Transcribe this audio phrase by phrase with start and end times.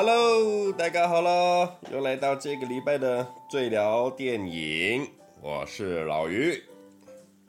[0.00, 5.10] Hello，大家好喽，又来到这个礼拜的最聊电影，
[5.40, 6.62] 我是老于，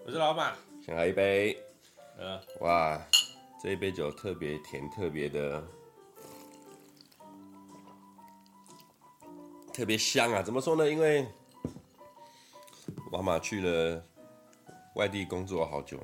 [0.03, 1.55] 我是老马，先来一杯。
[2.17, 2.99] 呃，哇，
[3.61, 5.63] 这一杯酒特别甜，特别的，
[9.71, 10.41] 特别香啊！
[10.41, 10.89] 怎么说呢？
[10.89, 11.27] 因为
[13.11, 14.03] 老马去了
[14.95, 15.99] 外地工作好久，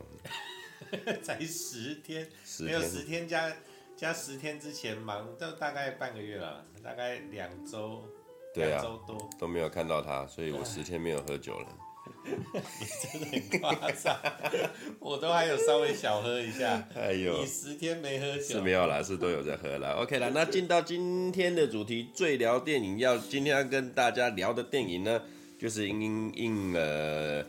[1.26, 3.52] 才十天，十天没有十天加
[3.96, 8.04] 加十天之前忙，就大概半个月了，大概两周，
[8.54, 11.68] 对啊，两周多都没有看到他，所以我十天没有喝酒了。
[12.26, 14.16] 你真的很夸张，
[15.00, 16.88] 我都还有稍微小喝一下。
[16.96, 19.94] 哎呦，你十天没喝酒是没有啦，是都有在喝啦。
[19.94, 25.22] OK 啦，那进到今天的主题，最聊电影要今天要跟大家聊的电影呢，
[25.58, 27.44] 就是因应了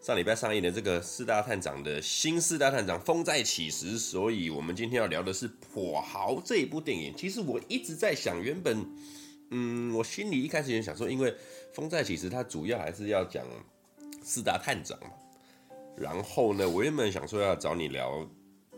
[0.00, 7.14] 上礼拜上映的这个四大探长的新四大探长风再起时，所以我们今天要聊的是《跛豪》这一部电影。
[7.14, 8.82] 其实我一直在想，原本
[9.50, 11.34] 嗯，我心里一开始也想说，因为
[11.74, 13.44] 风再起时它主要还是要讲
[14.22, 15.10] 四大探长嘛。
[15.98, 18.26] 然后呢，我原本想说要找你聊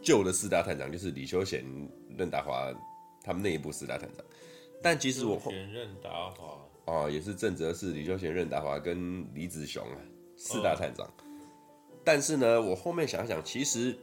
[0.02, 1.64] 旧的四大探长，就是李修贤、
[2.18, 2.68] 任达华
[3.22, 4.24] 他们那一部四大探长。
[4.82, 9.96] 但其实我后任达华哦，也是正则是李修贤、任达华跟李子雄啊，
[10.42, 11.08] 四大探长。
[12.04, 13.96] 但是呢，我后面想想，其实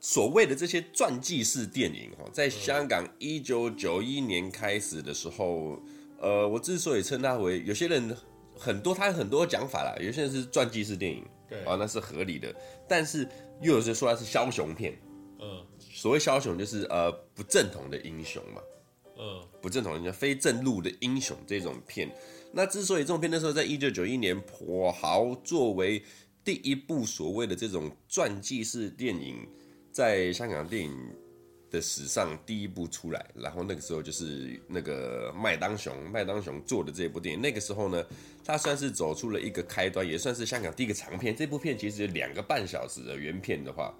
[0.00, 5.78] 所谓的这些传记式电影哈，在香港一九九一年开始的时候，
[6.18, 8.16] 呃，我之所以称它为有些人
[8.58, 12.54] 很多，他有很多讲法啦，有些人是传记式电影，对啊，那是合理的。
[12.88, 13.28] 但是
[13.60, 14.98] 又有人说它是枭雄片，
[15.38, 18.62] 嗯所谓枭雄就是呃不正统的英雄嘛，
[19.18, 22.10] 嗯，不正统的非正路的英雄这种片。
[22.54, 26.02] 那之所以这种片那时候在一九九一年，跛豪作为
[26.44, 29.46] 第一部所谓的这种传记式电影，
[29.90, 30.94] 在香港电影
[31.70, 38.04] 的史上第一部出来，然后那个时候就是那个麦当雄，麦当雄做的这部电影，那个时候呢，
[38.44, 41.34] 他算是走出了一个开端，也算是香港第一个长片。
[41.34, 43.94] 这部片其实有两个半小时的原片的话。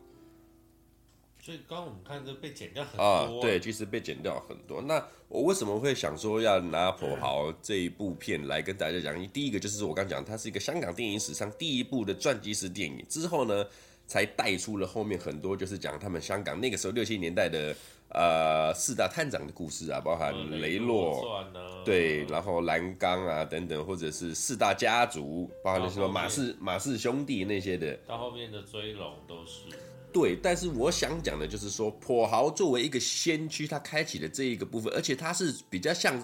[1.44, 4.80] 所以刚刚我们看这被剪掉很啊，多，对，其实被剪掉很多。
[4.82, 9.28] 那我为什么会想说要拿《跛豪》这一部片来跟大家讲？
[9.30, 13.66] 第一个就是我刚讲，它是一个香港电影史上第一部的传记式电影，之后呢，
[14.06, 17.74] 才带出了后面很多就是讲他们香港那个时候六七年代的
[18.10, 21.44] 呃四大探长的故事啊，包含雷洛，
[21.84, 29.64] 对，然后蓝刚啊等等，或者是四大家族，包含就是说马氏马氏兄弟那些的，到后面的追龙都是。
[30.12, 36.14] 对，但是我想讲的就是说，跛豪作为一个先驱，他开启了这一个部分，而且他是比较像，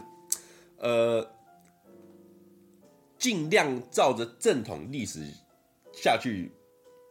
[0.77, 1.27] 呃，
[3.19, 5.27] 尽量照着正统历史
[5.95, 6.53] 下去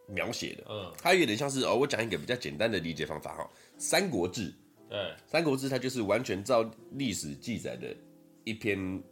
[0.08, 0.66] 描写的。
[0.70, 3.44] 嗯，他有点像是哦，我讲一个比较简单的理解方法哈，
[3.78, 4.52] 《三国志》。
[4.88, 7.96] 对，《三国志》它就是完全照历史记载的
[8.44, 9.04] 一篇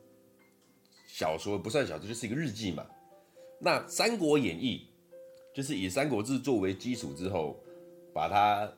[1.07, 2.85] 小说，不算小说，就是一个日记嘛。
[3.59, 4.87] 那《三国演义》。
[5.55, 7.57] 就是以《三国志》作为基础之后，
[8.13, 8.69] 把它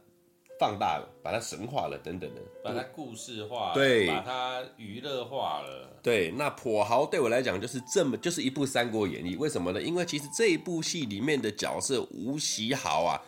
[0.60, 6.00] 放大了，把它神化了，等等的，把它故事化，对，把它娱乐化了。
[6.04, 9.36] 对，那跛豪对我来讲就是这么，就是一部《三国演义》。
[9.40, 9.82] 为什么呢？
[9.82, 13.20] 因为其实这一部戏里面的角色吴锡豪啊，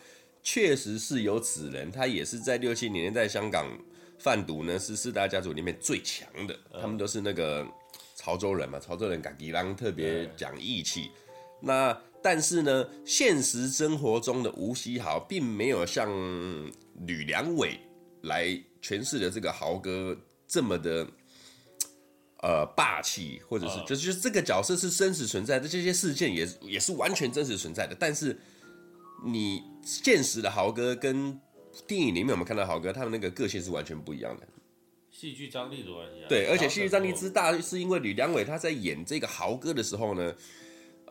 [0.44, 3.66] 确实是有此人，他也是在六七年在香港
[4.20, 7.66] 贩毒呢，是四大家族里面最强的，他们都是那个
[8.16, 11.10] 潮州人嘛，潮州人敢吉郎特别讲义气，
[11.60, 12.00] 那。
[12.22, 16.09] 但是呢，现实生活中的吴锡豪并没有像
[17.07, 17.80] 吕良伟
[18.24, 18.46] 来
[18.81, 21.07] 诠释的这个豪哥这么的
[22.41, 27.96] 呃霸气，或者是就是就是这个角色是真实存在的，这些事件也也是完全真实存在的。
[27.97, 28.38] 但是
[29.25, 31.40] 你现实的豪哥跟
[31.88, 34.47] 电影里面我们看到豪哥，他们那个个性是完全不一样的，
[35.09, 36.25] 戏剧张力的关系。
[36.28, 40.36] 对，而且戏剧张力之大，是因为吕良伟他在演这个豪哥的时候呢。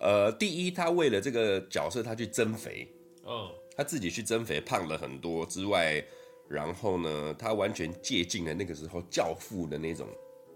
[0.00, 2.88] 呃，第一，他为了这个角色，他去增肥，
[3.26, 6.00] 嗯，他自己去增肥，胖了很多之外，
[6.48, 10.06] 然后呢，他完全借鉴了那个时候教父的那种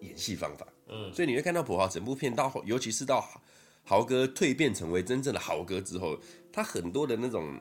[0.01, 3.29] 演戏方法，嗯，所以你会看到跛豪整部片到，尤其是到
[3.83, 6.17] 豪哥蜕变成为真正的豪哥之后，
[6.53, 7.61] 他很多的那种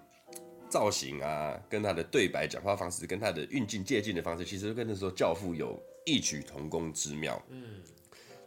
[0.69, 7.81] 造型啊，跟他的对白、讲话方式，跟他的运镜借鉴的方式，其实跟那时候教父有异曲同工之妙，嗯，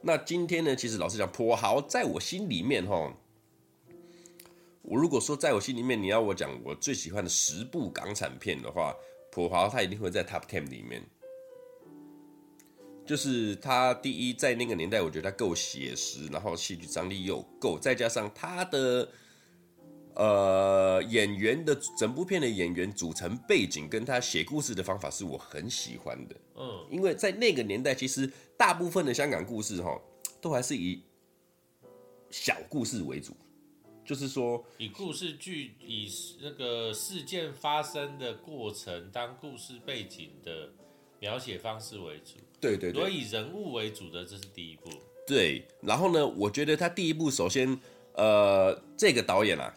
[0.01, 3.13] 那今天呢，其实老实讲，跛豪在我心里面，哈。
[4.85, 8.95] 我如果说在我心里面，你要我讲我最喜欢的十部港产片的话，
[9.33, 11.03] 普华他一定会在 Top Ten 里面。
[13.07, 19.09] 就是他第一，在那个年代，我觉得他够写实，然后戏剧张力又够，再加上他的
[20.15, 26.37] 呃，演员的整部片的演员组成背景跟他写故事的方法是我很喜欢的。
[26.57, 30.01] 嗯，因为在那个年代，其实大部分的香港故事哈，
[30.41, 31.03] 都还是以
[32.31, 33.35] 小故事为主，
[34.05, 36.09] 就是说以故事剧以
[36.41, 40.71] 那个事件发生的过程当故事背景的
[41.21, 42.35] 描写方式为主。
[42.61, 44.91] 对对对，所以以人物为主的这是第一部。
[45.27, 47.79] 对，然后呢，我觉得他第一部首先，
[48.13, 49.75] 呃，这个导演啊。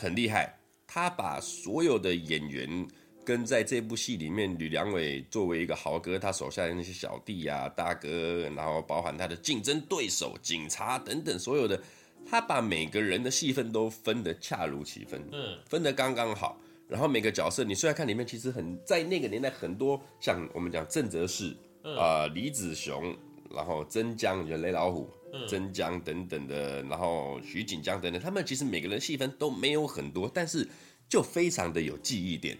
[0.00, 0.56] 很厉害，
[0.86, 2.86] 他把所有的演员
[3.24, 11.82] 跟在这部戏里面，吕良伟作为一个豪哥，他手下的那些小弟呀、啊、大哥，然后包含他的竞争对手、警察等等，所有的，
[12.24, 16.60] 他把每个人的戏份都分得恰如其分，嗯，分得刚刚好。
[16.88, 23.14] 然后每个角色，你虽然看里面其实很在那个年代很多，像我们讲郑则仕啊、呃、李子雄，
[23.50, 25.10] 然后曾江就雷老虎。
[25.46, 30.66] 曾江等等的，然后徐锦江等等，他们其实每个人戏份都没有很多，但是
[31.06, 32.56] 就非常的有记忆点。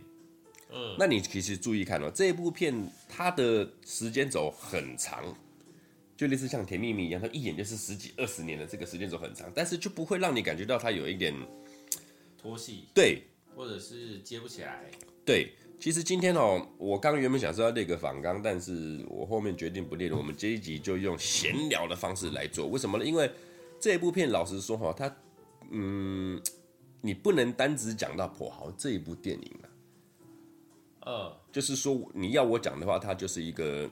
[0.70, 2.75] 嗯，那你其实注意看哦，这部片
[3.08, 5.34] 它的时间轴很长，
[6.19, 11.32] 就类似像《甜蜜蜜》一样，它一演就是十几二十年的这个时间轴很长，但是就不会让你感觉到它有一点
[12.37, 13.23] 拖戏，对，
[13.55, 14.91] 或者是接不起来，
[15.25, 15.53] 对。
[15.81, 20.17] 其实今天哦，我刚原本想说要列个反纲，但是我后面决定不列了。
[20.17, 23.05] 我们这一集就用闲聊的方式来做，为什么呢？
[23.05, 23.31] 因为
[23.79, 25.17] 这部片老实说哈，它
[25.70, 26.43] 嗯，
[27.00, 29.70] 你不能单只讲到跛豪这一部电影啊。
[31.06, 33.88] 呃，就是说你要我讲的话，它就是一个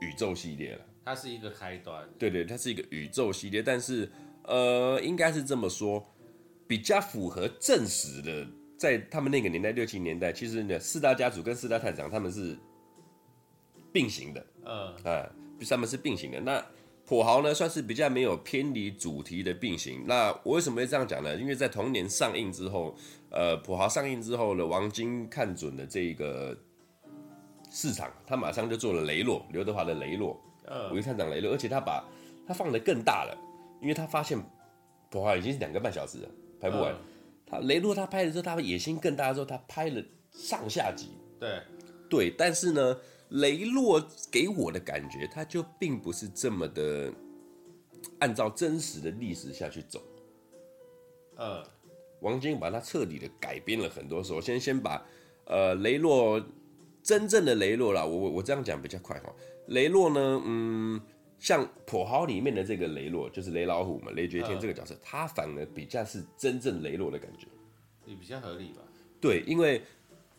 [0.00, 0.86] 宇宙系列了。
[1.04, 2.08] 它是一个开端。
[2.18, 4.10] 对对，它是一个宇宙系列，但是
[4.44, 6.04] 呃，应该是这么说，
[6.66, 8.46] 比较符合正史的。
[8.76, 12.58] 在他们那个年代，六七年代，其实呢，四大家族跟四大探长他们是
[13.92, 15.30] 并行的，嗯，啊，
[15.70, 16.40] 他们是并行的。
[16.40, 16.62] 那
[17.06, 20.04] 跛豪呢，算是比较没有偏离主题的并行。
[20.06, 21.34] 那我为什么会这样讲呢？
[21.36, 22.94] 因为在同年上映之后，
[23.30, 26.54] 呃，跛豪上映之后呢，王晶看准了这个
[27.70, 32.04] 市场，他马上就做了雷洛，刘德华的雷洛，嗯，五亿探长雷洛，而且他把
[32.46, 33.36] 他放得更大了，
[33.80, 34.38] 因为他发现
[35.10, 36.28] 跛豪已经是两个半小时了，
[36.60, 36.92] 拍不完。
[36.92, 36.98] 嗯
[37.46, 40.02] 他雷洛他拍的时候，他野心更大的时候，他拍了
[40.32, 41.10] 上下集。
[41.38, 41.60] 对，
[42.08, 44.02] 对，但是呢，雷洛
[44.32, 47.12] 给我的感觉，他就并不是这么的
[48.18, 50.02] 按照真实的历史下去走。
[51.36, 51.62] 嗯，
[52.20, 54.24] 王晶把他彻底的改编了很多。
[54.24, 55.06] 首先，先把
[55.44, 56.42] 呃雷洛
[57.02, 59.30] 真正的雷洛啦，我我我这样讲比较快哈。
[59.66, 61.00] 雷洛呢，嗯。
[61.36, 67.46] 像跛豪里面的这个雷洛，就是雷老虎嘛，雷绝天这个角色，他反而比较是真正雷洛的感觉，
[68.06, 68.80] 也比较合理吧？
[69.20, 69.82] 对，因为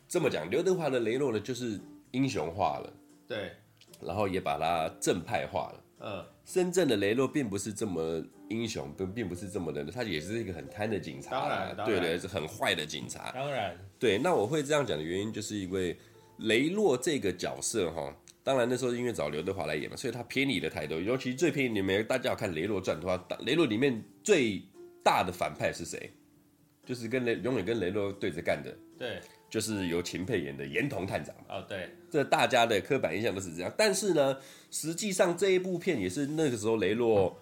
[0.07, 1.79] 这么讲，刘德华的雷洛呢，就是
[2.09, 2.93] 英雄化了，
[3.27, 3.51] 对，
[4.01, 5.83] 然后也把他正派化了。
[5.99, 14.17] 嗯，深圳的雷洛并不是这么英雄，并并不是这么的，他也是一个很贪的警察，当然，当然对对，是很坏的警察，当然，对。
[14.17, 15.95] 那我会这样讲的原因，就是因为
[16.37, 18.11] 雷洛这个角色哈。
[18.45, 21.01] 当然那时候因为找刘德华来演嘛，所以他偏离了太多。
[21.01, 24.61] 尤其最偏离里面，大家要看《雷洛传》的话，《雷洛》里面最
[25.03, 26.11] 大的反派是谁？
[26.85, 28.71] 就是跟雷永远跟雷洛对着干的。
[28.99, 29.19] 对，
[29.49, 31.35] 就是由秦沛演的严童探长。
[31.49, 33.73] 哦，对，这大家的刻板印象都是这样。
[33.75, 34.37] 但是呢，
[34.69, 37.35] 实际上这一部片也是那个时候雷洛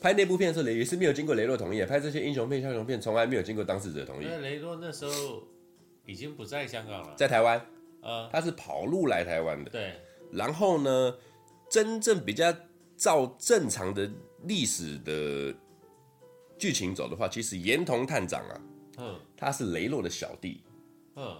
[0.00, 4.26] 拍那部片的时候，雷也是没有经过雷洛同意，拍这些英雄片、枭雄片从来没有经过当事者同意。
[4.26, 5.42] 那雷洛那时候
[6.06, 7.60] 已经不在香港了，在台湾。
[8.00, 9.70] 呃，他是跑路来台湾的。
[9.70, 9.92] 对。
[10.32, 11.14] 然后呢，
[11.70, 12.54] 真正比较
[12.96, 14.10] 照正常的
[14.44, 15.54] 历史的
[16.58, 18.60] 剧情走的话，其实严童探长啊，
[18.98, 20.62] 嗯，他是雷洛的小弟，
[21.16, 21.36] 嗯，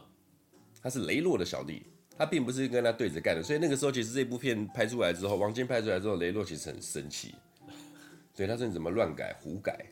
[0.82, 1.82] 他是雷洛的小弟，
[2.16, 3.42] 他并不是跟他对着干的。
[3.42, 7.34] 所以那个时候，其实这部片拍出来之后，王晶拍出来之后，雷洛其实很生气，
[8.34, 9.86] 所以他说你怎么乱改、胡改？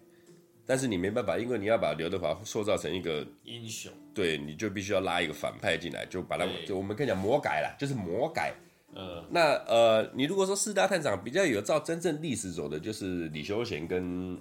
[0.66, 8.54] 但是你没办法，因为你要把刘德华塑造成一个英雄，对，你就必须要拉一个反派进来，就把他，就我们可以讲魔改了，就是魔改。
[8.94, 14.38] 呃，那呃，你如果说四大探长比较有照真正历史走的，就是李修贤跟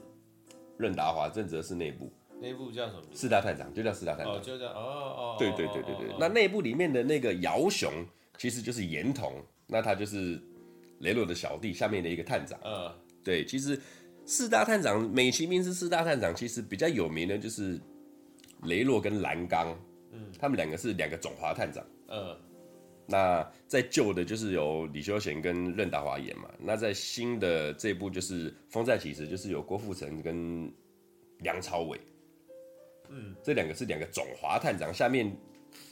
[0.78, 3.02] 任达华、郑则仕内部，内部叫什么？
[3.14, 6.16] 四大探长就叫四大探长，哦，就叫哦哦，对对对对对。
[6.20, 7.92] 那内部里面的那个姚雄，
[8.38, 9.34] 其实就是严童，
[9.66, 10.40] 那他就是
[11.00, 12.60] 雷洛的小弟，下面的一个探长。
[12.64, 12.92] 嗯，
[13.24, 13.80] 对，其实
[14.26, 17.82] 四大探长美其名是四大探长，其实比较有名的就是
[18.66, 19.76] 雷洛跟蓝刚，
[20.12, 21.84] 嗯，他们两个是两个总华探长。
[22.08, 22.38] 呃。
[23.06, 26.50] 那在旧的，就是由李修贤跟任达华演嘛。
[26.60, 30.72] 那在新的这部，就是《风再起时》，就是由郭富城跟
[31.40, 32.00] 梁朝伟，
[33.10, 34.94] 嗯，这两个是两个总华探长。
[34.94, 35.30] 下面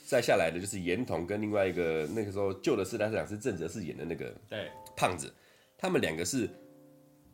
[0.05, 5.33] 再下来的就是严童跟另外一个那个时候旧的四大探长是郑则仕演的那个对胖子，
[5.77, 6.49] 他们两个是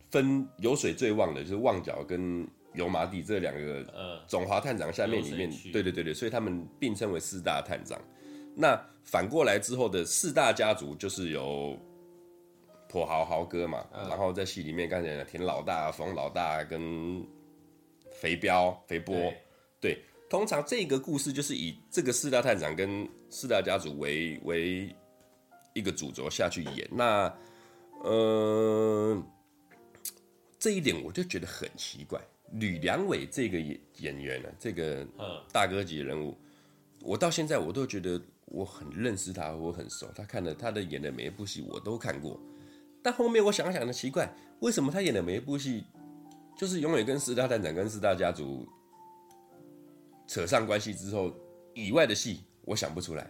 [0.10, 8.00] 分油水最旺的，就是旺角跟油麻地这两个总华探长下面里面，对对对对，所以他们并称为四大探长。
[8.56, 11.80] 那反过来之后的四大家族就是有
[12.92, 17.26] 跛豪豪哥嘛，嗯、然后在戏里面刚才讲的田老大、冯老大跟
[18.12, 19.16] 肥彪、肥波，
[19.80, 24.94] 对，对，通常这个故事就是以这个四大探长跟四大家族为为
[25.74, 26.86] 一个主轴下去演。
[26.92, 27.34] 那
[28.04, 29.24] 呃，
[30.60, 32.20] 这一点我就觉得很奇怪。
[32.52, 35.08] 吕良伟这个演演员呢、啊，这个
[35.54, 36.38] 大哥级人物，
[37.02, 38.22] 我到现在我都觉得。
[38.48, 40.08] 我很认识他，我很熟。
[40.16, 42.40] 他看的他的演的每一部戏，我都看过。
[43.04, 45.86] 但后面我想想的奇怪，为什么他演的每一部戏，
[46.58, 48.68] 就是永远跟四大探长、跟四大家族
[50.28, 51.32] 扯上关系之后
[51.74, 53.30] 以外的戏，我想不出来。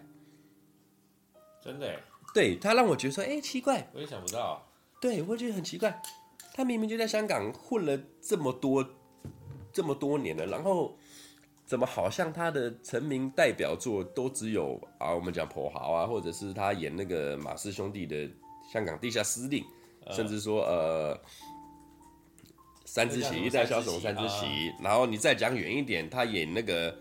[1.61, 1.99] 真的？
[2.33, 3.89] 对，他让我觉得说，哎、欸，奇怪。
[3.93, 4.63] 我也想不到。
[5.01, 6.01] 对，我觉得很奇怪。
[6.53, 8.87] 他明明就在香港混了这么多
[9.73, 10.97] 这么多年了，然后。
[11.67, 15.13] 怎么好像他的成名代表作都只有啊？
[15.13, 18.25] 我们讲跛豪啊，或者是他演那个马氏兄弟的
[18.71, 19.65] 香港地下司令，
[20.05, 21.19] 呃、甚至说呃
[22.85, 24.45] 三只棋，一代枭雄三只棋。
[24.77, 26.97] 呃、然后你再讲远一点，他演那个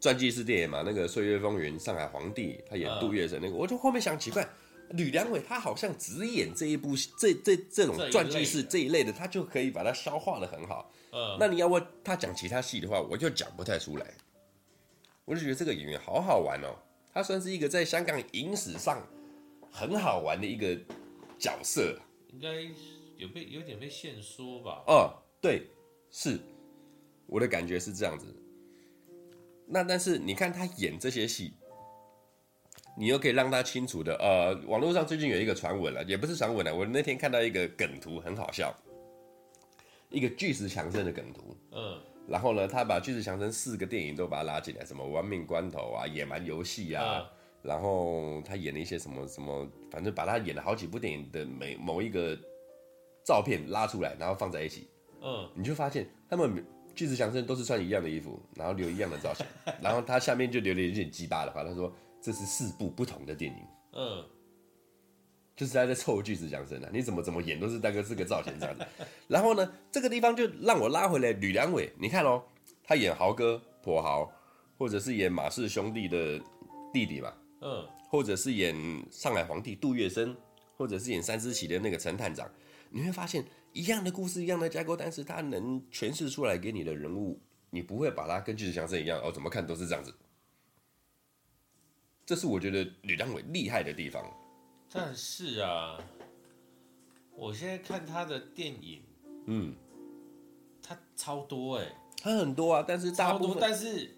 [0.00, 4.48] 传记式电影嘛，那个《岁月风云》上海皇帝，他演杜月笙那个，呃、我就后面想奇怪，
[4.90, 10.88] 吕良伟他好像只演这一部这这这种传记式这一类的，他就可以把它消化的很好。
[11.14, 14.06] 嗯，那你要问他讲其他戏的话，我就讲不太出来。
[15.24, 16.74] 我就觉得这个演员好好玩哦，
[17.12, 19.00] 他算是一个在香港影史上
[19.70, 20.76] 很好玩的一个
[21.38, 21.96] 角色。
[22.32, 22.48] 应该
[23.16, 24.82] 有被有点被限缩吧？
[24.88, 25.68] 哦，对，
[26.10, 26.40] 是，
[27.26, 28.26] 我的感觉是这样子。
[29.66, 31.54] 那但是你看他演这些戏，
[32.98, 38.76] 你又可以让他清楚的，呃，网络上最近有一个传闻了，也不是传闻了，我那天看到一个梗图，很好笑。
[40.14, 47.26] 一个巨石强森的梗图，嗯，然后呢，他把巨石强森四个电影都把他拉进来，什么《玩命关头》啊，《野蛮游戏》啊，嗯、
[47.62, 52.38] 然后他演了一些什么什么，反正把他演了好几部电影的每某一个
[53.24, 54.88] 照片拉出来，然后放在一起，
[55.20, 59.44] 嗯，你就发现他们巨石强森都是穿一样的衣服，然后留一样的造型，
[59.82, 61.92] 然后他下面就留了一点鸡巴的话，他说
[62.22, 63.58] 这是四部不同的电影，
[63.94, 64.24] 嗯。
[65.56, 68.84] 就是他在凑巨石强森啊，你怎么怎么演都是大哥是个造型这样子。
[69.28, 72.42] 然后呢，这个地方就让我拉回来吕良伟，你看哦，
[72.82, 74.28] 他演豪哥跛豪，
[74.76, 76.40] 或者是演马氏兄弟的
[76.92, 78.74] 弟弟嘛，嗯，或者是演
[79.12, 80.34] 上海皇帝杜月笙，
[80.76, 82.50] 或者是演三只棋的那个陈探长，
[82.90, 90.12] 你会发现一样的故事，一样的架构，但是他能诠释出来给你的人物，你不会把他跟巨石强森一样哦，怎么看都是这样子。
[92.26, 94.24] 这是我觉得吕良伟厉害的地方。
[94.96, 95.98] 但是啊，
[97.34, 99.02] 我现在看他的电影，
[99.46, 99.74] 嗯，
[100.80, 104.14] 他超多哎、欸，他很多啊，但是大部分，但是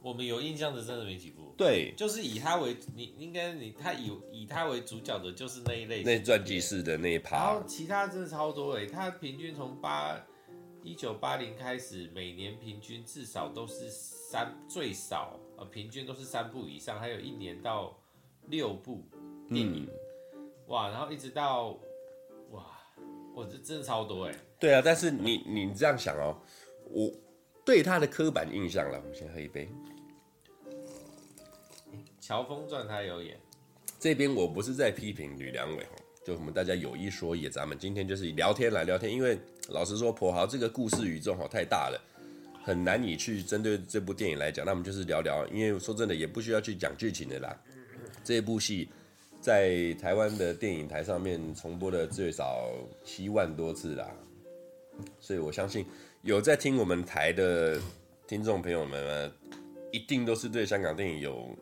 [0.00, 1.52] 我们有印象的真的没几部。
[1.54, 7.36] 对，就是以他为，你应该你他以以他为主角的，就是那一类那传记式的那一趴。
[7.36, 10.18] 然后其他真的超多哎、欸，他平均从八
[10.82, 17.94] 一九八零开始，每年平均至少都是三，最少呃平均都是三部以上，还有一年到
[18.46, 19.04] 六部。
[19.48, 19.88] 电影，
[20.34, 21.68] 嗯、哇，然后一直到，
[22.50, 22.66] 哇，
[23.34, 24.34] 我这真的超多哎。
[24.60, 26.36] 对啊，但是你你这样想哦，
[26.90, 27.10] 我
[27.64, 28.98] 对他的刻板印象了。
[28.98, 29.68] 我们先喝一杯。
[32.20, 33.38] 《乔峰传》他有演。
[33.98, 35.86] 这边我不是在批评吕良伟，
[36.24, 39.10] 就我们大家有一说一，咱们今天就是以聊天来聊天。
[39.10, 39.38] 因为
[39.68, 41.98] 老实说，跛豪这个故事宇宙好太大了，
[42.62, 44.66] 很难以去针对这部电影来讲。
[44.66, 47.58] 那我们就是聊聊，因为说真的，也不需要去讲剧情的啦。
[48.22, 48.90] 这部戏。
[49.40, 52.70] 在台湾的电影台上面重播了最少
[53.04, 54.10] 七万多次啦，
[55.20, 55.86] 所以我相信
[56.22, 57.80] 有在听我们台的
[58.26, 59.32] 听众朋友们呢，
[59.92, 61.56] 一定都是对香港电影有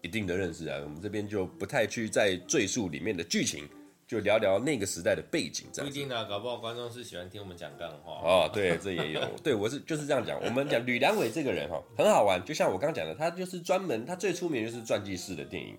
[0.00, 0.78] 一定的认识啊。
[0.84, 3.68] 我们这边就不太去再赘述里面的剧情，
[4.06, 5.66] 就聊聊那个时代的背景。
[5.72, 5.90] 这样。
[5.90, 8.12] 不一定啊，搞不好观众是喜欢听我们讲干话。
[8.22, 9.20] 哦，对，这也有。
[9.42, 10.40] 对，我是就是这样讲。
[10.42, 12.40] 我们讲吕良伟这个人哈，很好玩。
[12.44, 15.76] 就像我刚讲的，他就是专门，他最出名就是传记式的电影。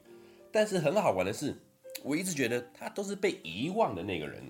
[0.53, 1.55] 但是很好玩的是，
[2.03, 4.43] 我一直觉得他都是被遗忘的那个人。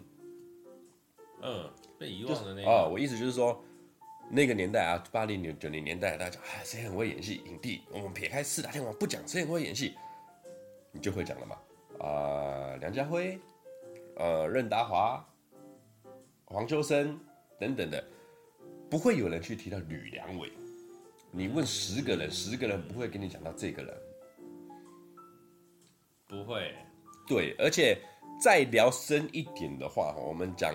[1.42, 2.70] 嗯，被遗忘的那个。
[2.70, 3.64] 哦，我意思就是说，
[4.30, 7.42] 那个年代啊，八零年、九零年代，大家讲，哎，谁很会演戏？
[7.46, 7.84] 影帝。
[7.90, 9.96] 我们撇开四大天王不讲，谁很会演戏？
[10.92, 11.56] 你就会讲了嘛。
[12.00, 13.40] 啊、呃，梁家辉，
[14.18, 15.26] 呃，任达华，
[16.44, 17.18] 黄秋生
[17.58, 18.04] 等等的，
[18.90, 20.52] 不会有人去提到吕良伟。
[21.32, 23.98] 你问十个人，十个人不会跟你讲到这个人。
[26.34, 26.74] 不会，
[27.28, 27.96] 对，而且
[28.42, 30.74] 再聊深一点的话，我们讲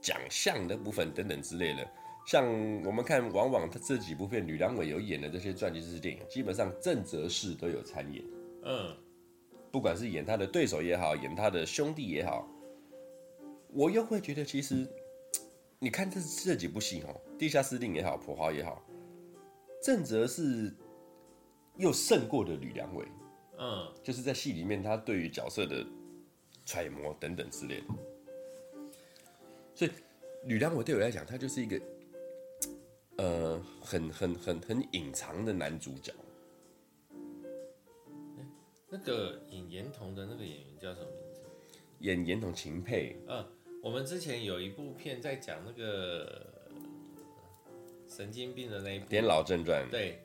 [0.00, 1.88] 奖项的部分等等之类的，
[2.26, 2.44] 像
[2.84, 8.24] 我们看，往往他这几部片，吕良伟有演的这些传记式电影，基本上郑则仕都有参演。
[8.64, 8.96] 嗯，
[9.70, 12.48] 不管是演他的对手也好，演他的兄弟也好，
[13.68, 14.84] 我又会觉得，其实
[15.78, 18.84] 你看这这几部戏哦，《地下司令》也好，《跛豪》也好，
[19.80, 20.74] 郑则仕
[21.76, 23.06] 又胜过的吕良伟。
[23.60, 25.86] 嗯，就是在戏里面，他对于角色的
[26.66, 27.86] 揣摩等等之类的。
[29.74, 29.90] 所以
[30.46, 31.80] 吕良伟对我来讲，他就是一个。
[33.18, 36.10] 呃，很很很很隐藏的男主角。
[38.88, 41.42] 那个演严童的那个演员叫什么名字？
[41.98, 43.18] 演严童秦沛。
[43.28, 43.46] 嗯，
[43.82, 46.50] 我们之前有一部片在讲那个
[48.08, 49.86] 神经病的那一部《典老正传》。
[49.90, 50.18] 对，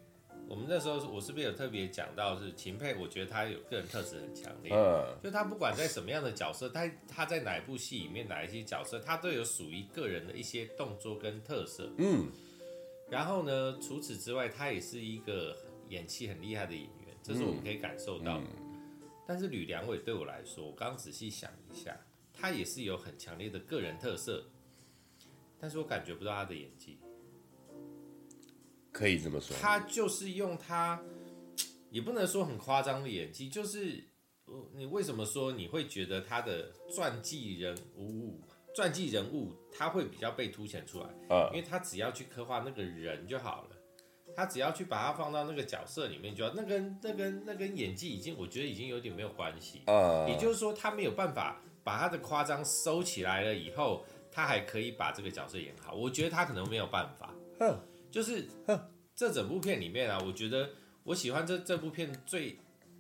[0.48, 2.96] 我们那时候我是不是有特别讲到是秦沛？
[2.96, 4.72] 我觉得他有个人特质很强烈。
[4.74, 11.92] 嗯，就他不管在什么样的角色，他他在哪一部戏里面哪一些角色，他都有属于个人的一些动作跟特色。
[11.98, 12.32] 嗯。
[13.10, 15.56] 然后呢，除此之外，他也是一个
[15.90, 18.42] 演技很厉害的演员，这是我们可以感受到
[19.28, 21.96] 但是吕良伟对我来说，我刚仔细想一下，
[22.34, 24.44] 他也是有很强烈的个人特色，
[25.60, 27.00] 但是我感觉不到他的演技。
[28.96, 31.04] 可以这么说，他就是用他，
[31.90, 34.02] 也不能说很夸张的演技，就是
[34.74, 38.40] 你为什么说你会觉得他的传记人物？
[38.74, 43.76] 传记人物他会比较被凸显出来，嗯，因为他只要去刻画那个人就好了，
[44.34, 57.78] 他只要去把他放到那个角色里面就好，那跟那跟那跟演技已经我觉得已经有点没有关系，啊，也就是说他没有办法把他的夸张收起来了以后，他还可以把这个角色演好，我觉得他可能没有办法，哼，
[58.16, 58.80] 就是哼，
[59.14, 60.70] 这整部片里面啊，我觉得
[61.04, 62.58] 我喜欢这这部片最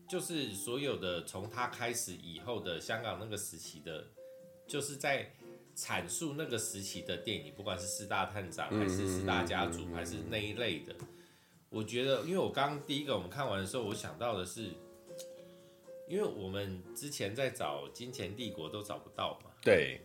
[0.09, 4.07] 就是所有的从他开始以后的香港那个时期的，
[4.67, 5.31] 就是在。
[5.77, 10.95] 阐述那个时期的电影，不管是四大探长还是四大家族，还是那一类的，
[11.67, 14.69] 我觉得，因为我刚刚第一个我们看完的时候，我想到的是，
[16.07, 19.99] 因为我们之前在找《金钱帝国》都找不到嘛，对，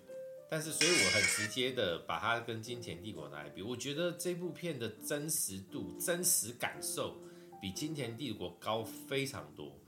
[0.51, 7.17] 但是所以我很直接的把它跟《金钱帝国》拿来比，我觉得这部片的真实度、真实感受
[7.63, 9.79] 比《金钱帝国》高非常多。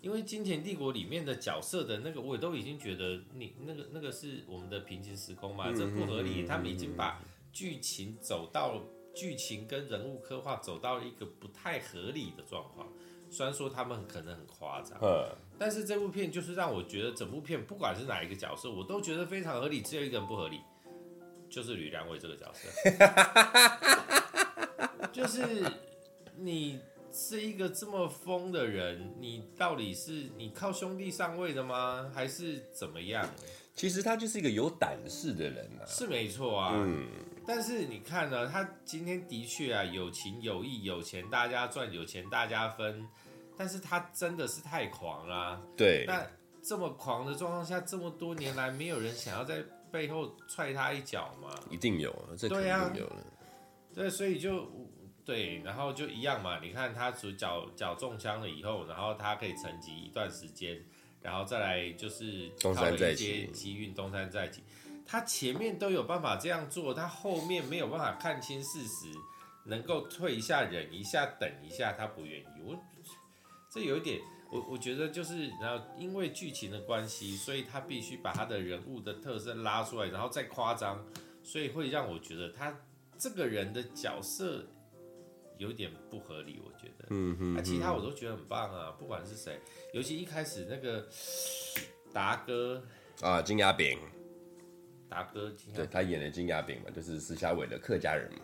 [0.00, 6.44] 因为《金钱帝国》里面的角色的那个，我也都已经觉得你那个那个是我们的平行时空嘛，这不合理。
[6.44, 7.20] 他们已经把
[7.52, 8.80] 剧情走到
[9.14, 12.88] 剧情跟人物刻画走到一个不太合理的状况。
[13.30, 14.98] 虽然说他们可能很夸张，
[15.62, 19.80] 但是这部片就是让我觉得整部片不管是哪一个角色，我都觉得非常合理。
[19.80, 20.60] 只有一个人不合理，
[21.48, 22.68] 就是吕良伟这个角色，
[25.12, 25.64] 就是
[26.36, 26.80] 你。
[27.14, 32.10] 是一个这么疯的人，你到底是你靠兄弟上位的吗？
[32.14, 33.28] 还是怎么样？
[33.74, 36.72] 其实他就是一个有胆识的人啊，是没错啊。
[36.74, 37.06] 嗯，
[37.46, 43.06] 但是你看呢，他今天的确啊，有情有义，有钱大家赚，有钱大家分。
[43.56, 45.62] 但是他真的是太狂啦啊。
[45.76, 46.04] 对。
[46.06, 46.26] 那
[46.62, 51.48] 这么狂的状况下，这么多年来，没有人想要在背后踹他一脚吗？
[51.70, 53.16] 一定有，这肯定有了。
[53.94, 54.68] 对，所以就。
[55.24, 56.58] 对，然后就一样嘛。
[56.58, 60.84] 你看他除脚脚中枪了以后，然后他可以沉寂一段时间，
[61.20, 64.64] 然后再来就是靠了一些机运，东山再起。
[65.06, 69.12] 他前面都有办法这样做，他后面没有办法看清事实，
[69.64, 72.46] 能够退一下、忍一下、等一下，他不愿意。
[72.64, 72.76] 我
[73.72, 81.02] 这有一点，我我觉得就是，然后因为剧情的关系，所以他必须把他的人物的特色拉出来，然后再夸张，
[81.42, 82.78] 所以会让我觉得他
[83.16, 84.66] 这个人的角色。
[85.58, 87.04] 有点不合理，我觉得。
[87.10, 89.60] 嗯哼，那其他我都觉得很棒啊，不管是谁，
[89.92, 91.06] 尤其一开始那个
[92.12, 92.82] 达哥
[93.20, 93.96] 啊，金牙饼，
[95.08, 98.40] 达哥金，对他演的金牙饼嘛，就是石小伟的客家人嘛。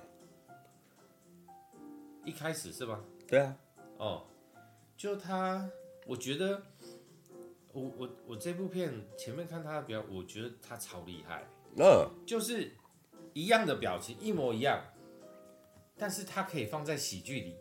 [2.24, 3.00] 一开始是吧？
[3.26, 3.56] 对啊。
[3.96, 4.24] 哦，
[4.98, 5.70] 就他，
[6.06, 6.60] 我觉得，
[7.72, 11.44] 我我我这部片前面看他的表，我觉得他超厉害。
[11.78, 12.10] 嗯。
[12.26, 12.72] 就是
[13.32, 14.82] 一样的表情，一模一样。
[15.96, 17.56] 但是他可以放在喜剧里，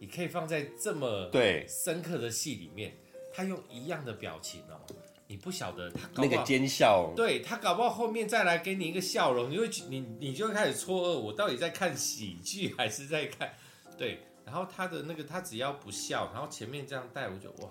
[0.00, 2.96] 你可以放在这么对深刻的戏里面，
[3.32, 4.80] 他用一样的表情哦，
[5.28, 13.54] 你不晓得他搞不好那个奸笑，对他搞不好后面再来给你一个笑容，你会你你就会开始错愕，我到底在看喜剧还是在看？
[13.96, 17.70] 对，然后他的那个他只要不笑，然后前面这样带，我就哇，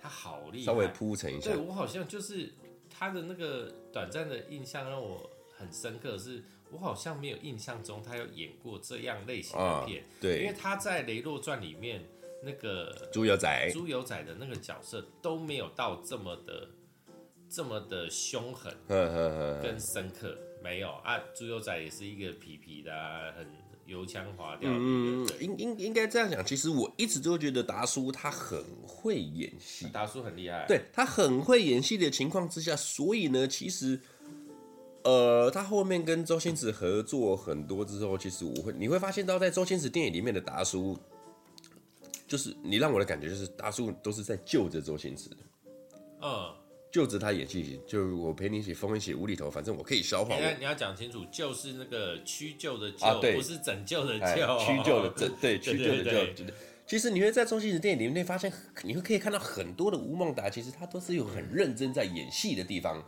[0.00, 2.52] 他好厉害，稍微铺陈一下，对我好像就是
[2.90, 6.42] 他的那个短暂的印象让我很深刻是。
[6.72, 12.00] 我好像没有印象中他有演过这样类型的片，对，因为他在《雷洛传》里面
[12.44, 16.68] 那个猪油仔，猪油仔的那个角色都没有到这么的
[17.48, 20.92] 这么的凶狠，跟深刻，没有。
[21.02, 23.44] 啊，猪油仔也是一个皮皮的、啊，很
[23.90, 24.70] 油腔滑调。
[24.72, 26.44] 嗯，应应应该这样讲。
[26.44, 30.64] 其实我一直都觉得达叔他很会演戏，达叔很厉害。
[30.68, 34.00] 对，他很会演戏的情况之下，所以呢，其实，
[35.02, 40.96] 呃，他后面跟周星驰合作很多之后，其实我会你会发现到在周星驰电影里面的达叔，
[42.28, 45.36] 就是你让我的感觉就是达叔都是在救着周星驰的。
[46.22, 46.54] 嗯。
[46.90, 50.34] 就着他演戏，就我陪你一起疯一起无厘头，反正我可以消化。
[50.34, 54.58] 你要你要讲清楚，就是那个屈就的救，啊、不是拯救的救。
[54.58, 56.44] 屈就的拯， 对，屈就的救。
[56.86, 63.00] 其实你会在周星驰电影里面发现，你会可以看到很多的吴孟达，其实他都是有很认真在演戏的地方，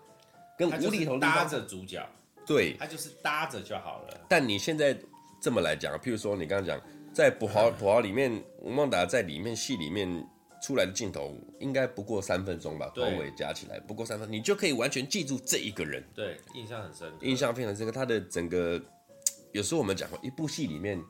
[0.57, 2.09] 跟无厘头搭着主角。
[2.47, 4.21] 对，他就是搭着就好了。
[4.29, 4.97] 但你现在
[5.41, 6.81] 这么来讲，譬如说你刚刚讲，
[7.13, 10.25] 在《跛豪》《跛豪》里面，吴孟达在里面戏里面。
[10.63, 16.03] 出来的镜头应该不过三分钟吧，头尾加起来不过三分钟，你就可以完全记住这一个人。
[16.15, 17.91] 对，印象很深，印象非常深刻。
[17.91, 18.81] 他的整个，
[19.51, 21.03] 有时候我们讲过，一部戏里面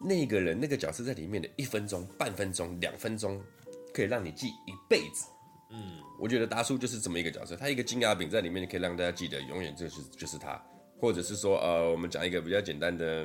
[0.00, 3.40] 那个人那个角色在里面的一分钟、半分钟、两分钟，
[3.94, 5.26] 可以让你记一辈子。
[5.70, 10.60] 嗯，我觉得达叔就是这么一个角色，他一个金牙饼在里面，可以让大家记得永远就是就是他，
[10.98, 13.24] 或者是说呃，我们讲一个比较简单的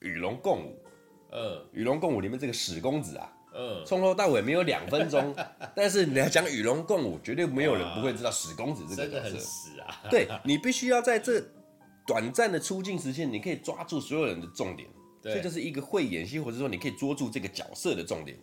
[0.00, 0.82] 与龙共舞，
[1.30, 3.32] 呃，与龙共舞里面这个史公子啊。
[3.60, 5.36] 嗯，从头到尾没有两分钟，
[5.76, 9.10] 但是你要讲与龙共舞，绝对没有人不会知道史公子这个角色。
[9.10, 10.00] 真的很死啊！
[10.10, 11.44] 对，你必须要在这
[12.06, 14.88] 短暂的出镜时间，你可以抓住所有人的重点。
[15.20, 18.34] 对，这就是一个会演戏，或者说你可以捉住这个角色的重点。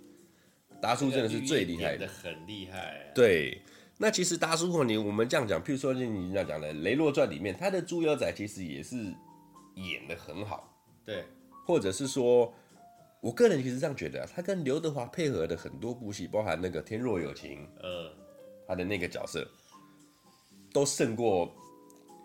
[0.80, 3.01] 达叔真的是最厉害的，很厉害啊。
[3.15, 3.60] 对，
[3.97, 8.97] 那其实达叔，你我们这样讲，譬如说你要讲的《雷洛传》里面，他的猪油仔其实也是
[9.73, 10.71] 演的很好。
[11.03, 11.25] 对，
[11.65, 12.53] 或者是说。
[13.19, 18.12] 我个人其实这样觉得，他跟刘德华配合的很多部戏，包含那个《天若有情》，嗯，
[18.67, 19.45] 他的那个角色
[20.71, 21.51] 都胜过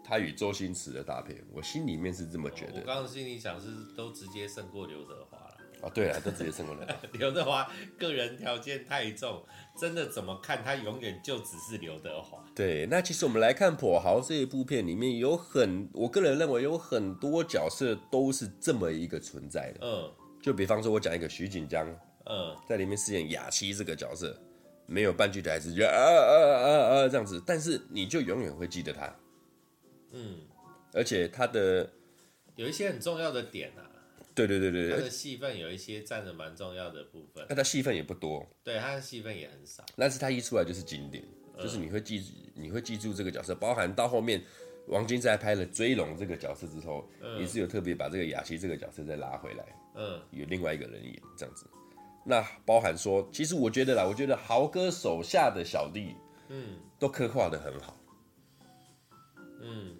[0.05, 1.43] 他与周星驰的搭配。
[1.51, 2.81] 我心里面是这么觉得。
[2.81, 5.57] 我刚刚心里想是都直接胜过刘德华了。
[5.83, 7.09] 啊，对啊，都直接胜过刘德华。
[7.19, 9.43] 刘德华个人条件太重，
[9.81, 12.45] 真的怎么看他永远就只是刘德华。
[12.55, 19.81] 对，那其实我们来看《跛豪》这一部片里面有很，我个人认为有很多角色都是这么一个存在的。
[19.81, 20.13] 嗯。
[20.43, 21.89] 就比方说，我讲一个徐锦江，
[22.27, 24.37] 嗯，在里面饰演雅琪这个角色，
[24.87, 26.69] 没有半句台词，就啊啊啊啊
[27.05, 29.17] 啊这样子，但是你就永远会记得他，
[30.11, 30.41] 嗯，
[30.93, 31.89] 而且他的
[32.57, 33.87] 有一些很重要的点啊，
[34.35, 41.25] 对对对对，他的戏份有一些占着蛮重要的部分，那他戏份也不多，对，他的戏份也很少，但是他一出来就是经典，
[41.57, 44.43] 就是你会记你会记住这个角色，包含到后面
[44.89, 49.65] 王晶在拍了追龙这个角色之后，也是有特别把这个雅琪这个角色再拉回来。
[49.95, 51.67] 嗯，有另外一个人演这样子，
[52.25, 56.15] 那包含说，其实我觉得啦，我觉得豪哥手下的小弟，
[56.49, 57.97] 嗯，都刻画的很好，
[59.61, 59.97] 嗯，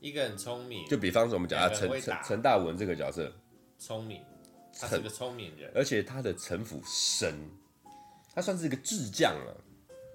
[0.00, 3.32] 一个很聪明，就比方说我们讲啊陈陈陈大文这个角色，
[3.78, 4.22] 聪明，
[4.78, 7.34] 他是个聪明人，而且他的城府深，
[8.34, 9.56] 他算是一个智将了，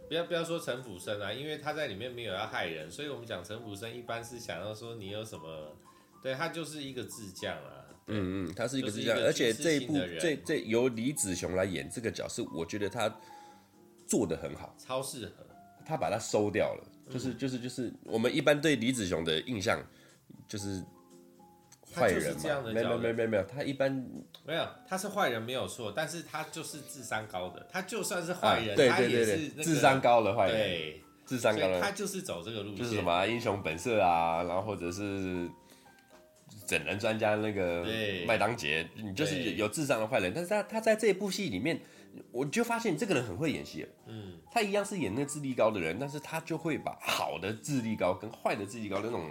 [0.08, 5.76] 不要不要说城府深啊，因为他在里面没有要害人，所以我们讲城府深一般是想要说你有什么，
[6.22, 7.80] 对他就是一个智将啊。
[8.08, 13.14] 嗯嗯，他是一个智将，而且这一部这这由李子雄来演这个角色，我觉得他
[14.08, 15.46] 做的很好，超适合。
[15.86, 19.82] 他把他收掉了，就是就是就是我们一般对李子雄的印象
[20.48, 20.84] 就是
[21.94, 23.92] 坏人嘛，没没没没没有，他一般
[24.44, 35.50] 没有，他是坏人没有错，但是他就是智商高的，他就算是坏人，对对对对，智商高的坏人，对，智商高的，他就是走这个路线，就是什么英雄本色啊，然后或者是。
[36.72, 37.86] 整人专家那个
[38.26, 41.78] 麦当杰，你就是有智商的坏人，但是他他在这部戏里面，
[42.32, 43.86] 我就发现这个人很会演戏。
[44.08, 49.30] 嗯，他一样是演那个智力高的人，但是他就会把好的智力高跟坏的智力高的那种，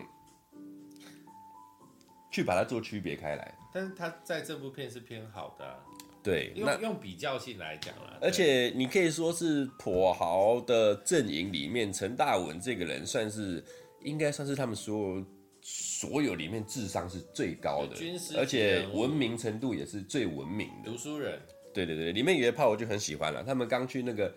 [2.31, 3.55] 去把它做区别开来。
[3.73, 5.79] 但是他在这部片是偏好的，
[6.23, 8.19] 对，用用比较性来讲啦。
[8.21, 13.65] 而且你可以说是跛豪的阵营里面，陈大文这个人算是
[14.03, 15.25] 应该算是他们所有。
[15.73, 17.95] 所有里面智商是最高的，
[18.37, 20.91] 而且文明程度也是最文明的。
[20.91, 21.39] 读书人，
[21.73, 23.45] 对对对，里面有一炮我就很喜欢了。
[23.45, 24.35] 他们刚去那个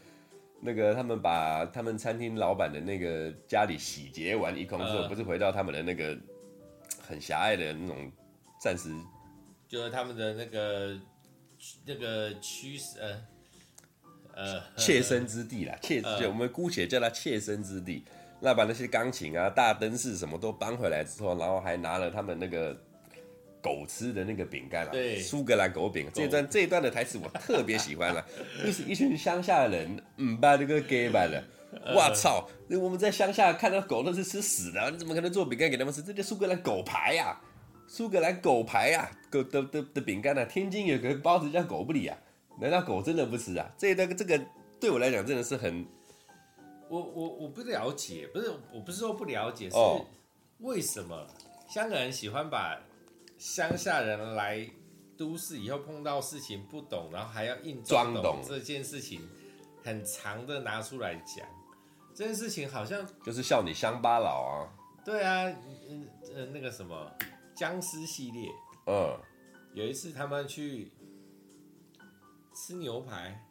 [0.60, 6.16] 那个，他们把他们餐厅老板的那个家里洗劫完一空之后，不是回到他们的那个
[7.02, 8.12] 很狭隘的那种
[8.62, 8.94] 暂时，
[9.68, 11.00] 就是他们的那个
[11.86, 13.26] 那个趋势呃
[14.36, 18.04] 呃切身之地啦，切就我们姑且叫它切身之地。
[18.46, 22.78] 那把那些钢琴啊、大灯饰什么都搬回来之后，然后还拿了他们那个
[23.62, 26.10] 狗吃的那个饼干啊，对，苏格兰狗饼。
[26.14, 28.26] 这段这一段的台词我特别喜欢了，
[28.66, 31.42] 就是一群乡下的人，嗯，把这个给买了，
[31.96, 32.46] 我操！
[32.70, 36.02] 我们在乡下看到狗都是吃屎的，你怎么可能做饼干给他们吃？
[36.02, 37.40] 这叫苏格兰狗牌呀，
[37.88, 40.44] 苏格兰狗牌呀，狗的的的饼干啊！
[40.44, 42.18] 天津有个包子叫狗不理啊，
[42.60, 43.72] 难道狗真的不吃啊？
[43.78, 44.38] 这个这个
[44.82, 45.86] 对我来讲真的是很，
[46.90, 49.76] 我我我不了解，不是我不是说不了解，是
[50.60, 51.28] 为什么
[51.68, 52.80] 香港人喜欢把
[53.38, 54.70] 乡下人来
[55.18, 59.28] 都市以后碰到事情不懂，然后还要硬装懂这件事情，
[59.84, 61.48] 很长的拿出来讲。
[62.16, 64.70] 这件事情好像就是笑你乡巴佬啊。
[65.04, 65.52] 对啊，
[65.90, 67.12] 嗯呃那个什么
[67.56, 68.50] 僵尸系列，
[68.86, 69.20] 嗯，
[69.74, 70.92] 有一次他们去
[72.56, 73.44] 吃牛排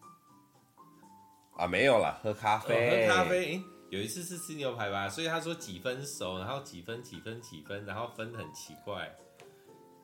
[1.57, 3.45] 啊，没有啦，喝咖啡，哦、喝咖啡。
[3.47, 9.15] 诶，有一次是吃牛排吧，所以他说几分熟，然后几分几分几分，然后分很奇怪。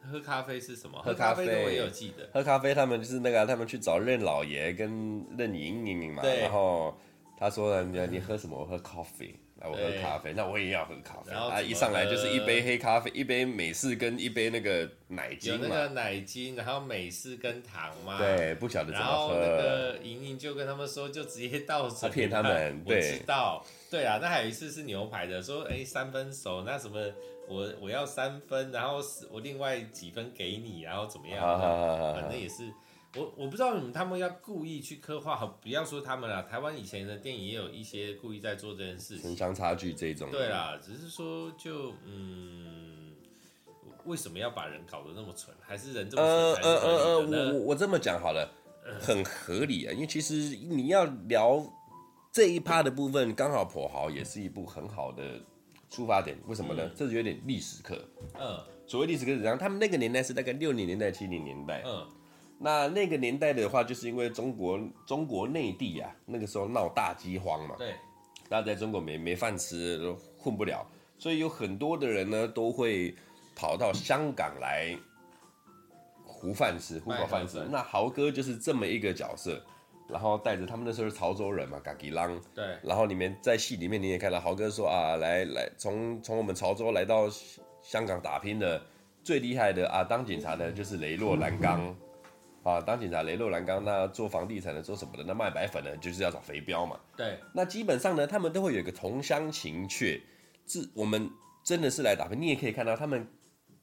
[0.01, 1.01] 喝咖啡是什么？
[1.03, 2.29] 喝咖啡我也有记得。
[2.33, 6.23] 喝咖啡，他们就是那个，他们去找任老爷跟任盈盈嘛。
[6.23, 6.43] 对。
[6.43, 6.97] 然后
[7.37, 8.59] 他说：“你你喝什么？
[8.59, 9.35] 我喝咖啡。
[9.61, 10.33] 来，我喝咖啡。
[10.33, 15.61] 那我也要喝咖啡。”然后一上来就是一杯黑咖啡，一杯美式跟一杯那个奶精嘛。
[15.63, 18.19] 有那个奶精，然后美式跟糖嘛。
[18.19, 19.11] 对，不晓得怎么喝。
[19.11, 22.09] 然后那个莹莹就跟他们说，就直接倒水。
[22.09, 22.83] 他骗他们。
[22.85, 22.97] 对。
[22.97, 23.65] 我知道。
[23.91, 26.99] 对啊，那还有一次是牛排的，说哎三分熟，那什么？
[27.51, 31.41] 我我要三分，然后我另外几分给你，然后怎么样？
[32.15, 32.71] 反正也是，
[33.17, 40.31] 我我不知道你们他们要故意去刻画，不要说他们了，台湾以前的电影也有一些故意在做这件事情，城乡差距这种。
[40.31, 43.13] 对啦，只是说就嗯，
[44.05, 45.55] 为什么要把人搞得那么蠢？
[45.61, 47.43] 还是人这么蠢才是合理的呢？
[47.43, 48.49] 呃呃呃呃，我我这么讲好了，
[49.01, 51.65] 很合理啊，因为其实你要聊
[52.31, 55.23] 这一趴的部分，刚好跛豪也是一部很好的。
[55.91, 56.83] 出发点为什么呢？
[56.85, 57.99] 嗯、这是有点历史课。
[58.39, 61.83] 嗯，所谓历史课是这样，他们那个年代是大概六零年代、七零年代。
[61.87, 62.07] 嗯，
[62.59, 67.75] 那那个年代的话，就是因为中国中国内地啊，那个时候闹大饥荒嘛。
[67.79, 67.95] 对，
[68.49, 70.87] 那在中国没没饭吃，都混不了，
[71.19, 73.15] 所以有很多的人呢，都会
[73.55, 74.97] 跑到香港来
[76.25, 77.65] 糊饭吃、糊口饭吃。
[77.71, 79.63] 那豪哥就是这么一个角色。
[80.11, 82.41] 然后带着他们那时候是潮州人嘛，嘎吉浪。
[82.55, 82.65] 对。
[82.83, 87.29] 然后里面在戏里面你也看到豪哥说啊，来来从从我们潮州来到
[87.83, 88.81] 香港打拼的
[89.23, 91.95] 最厉害的啊，当警察的就是雷洛蓝刚，
[92.69, 96.99] 啊，当警察雷洛蓝刚，那做房地产的做什么的，那卖白粉的就是要找肥彪嘛。
[97.17, 97.39] 对。
[97.55, 100.21] 那基本上呢，他们都会有一个同乡情怯，
[100.67, 101.31] 是我们
[101.65, 102.41] 真的是来打拼。
[102.41, 103.27] 你也可以看到他们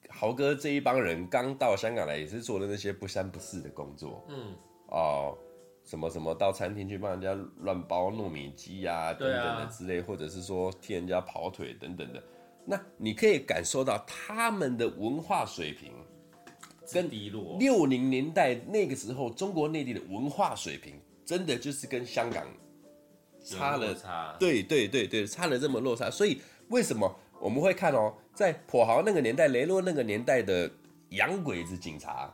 [0.10, 4.26] 豪哥这一帮人刚到香港来也是做的那些不三不四的工作。
[4.30, 4.56] 嗯。
[4.90, 5.38] 哦。
[5.88, 12.24] 什么什么到餐厅去帮人家乱包糯米鸡呀、啊、等等的之类，或者是说替人家跑腿等等的，
[12.66, 15.94] 那你可以感受到他们的文化水平
[16.94, 17.10] 跟
[17.60, 20.96] 六零年代那个时候中国内地的文化水平，
[21.26, 22.46] 真的就是跟香港
[23.44, 26.10] 差了差，对对对对，差了这么落差。
[26.10, 30.72] 所以为什么我们会看哦，在跛豪那个年代、雷洛那个年代的
[31.10, 32.34] 洋鬼子警察？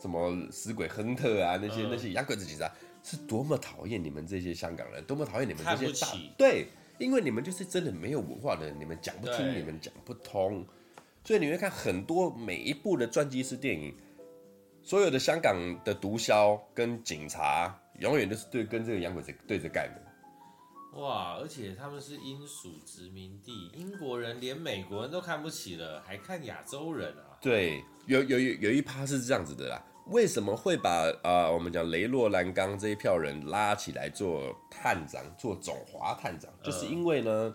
[0.00, 10.64] 什么死鬼亨特啊，那些、嗯、那些洋鬼子警察是多么讨厌你们这些香港人，多么讨厌你们这些大对，因为你们就是真的没有文化的人，你们讲不听，你们讲不通，
[11.24, 13.94] 所以你会看很多每一部的传记式电影，
[14.82, 21.00] 所有的香港的毒枭跟警察永远都是对跟这个洋鬼子对着干的。
[21.00, 27.38] 哇，而且他们是英属殖民地，英国人连美国人都看不起了，还看亚洲人啊？
[27.40, 29.80] 对，有有有有一趴是这样子的啦。
[30.06, 37.54] 为什么会把啊、呃，我们讲雷洛兰刚这一票人拉起来做探长，做总华探长，就是因为呢，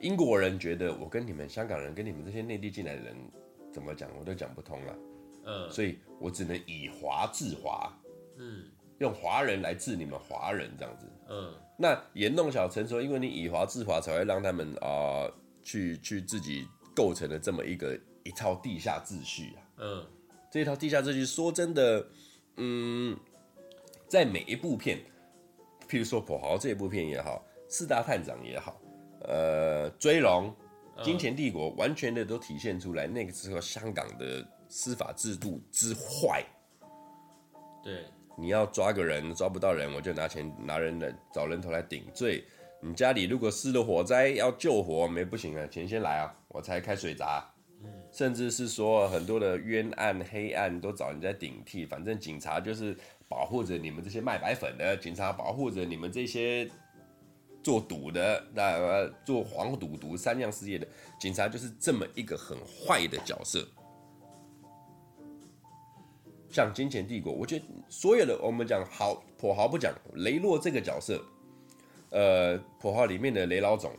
[0.00, 3.16] 英国人觉得我跟你们香港人，跟你们这些内地进来的人，
[3.72, 4.98] 怎么讲我都讲不通了，
[5.44, 7.92] 嗯，所以我只能以华治华，
[8.36, 8.64] 嗯，
[8.98, 20.06] 用华人来治你们华人这样子，嗯，那严弄小陈说，因为你以华治华，才会让他们啊、呃、去去自己构成了这么一个一套地下秩序啊，嗯。
[20.50, 22.06] 这一套地下秩序，说真的，
[22.56, 23.14] 嗯，
[24.06, 24.98] 在每一部片，
[25.86, 28.80] 譬如说《跛豪》这一部片也好，《四大探长》也好，
[29.28, 30.50] 呃，《追龙》
[31.04, 36.42] 《金钱帝国》，完全的都体现出来那个时候香港的司法制度之坏。
[37.84, 38.06] 对，
[38.38, 42.42] 你要抓个人抓不到人，我就拿钱拿人来找人头来顶罪。
[42.80, 47.44] 你家里如果失了火灾要救火，没不行啊，钱先来啊，我才开水闸。
[48.10, 52.96] 甚至是说很多的冤案、黑案都找人家顶替，反正警察就是
[53.28, 56.68] 保护着你们这些卖白粉的，警察保护着你们这些
[57.68, 60.88] 做赌的、那做黄赌毒三样事业的，
[61.20, 63.62] 警察就是这么一个很坏的角色。
[66.48, 71.22] 像《金钱帝国》，我觉得所有的我们讲好跛豪不讲雷洛这个角色，
[72.08, 73.92] 呃，跛豪里面的雷老总，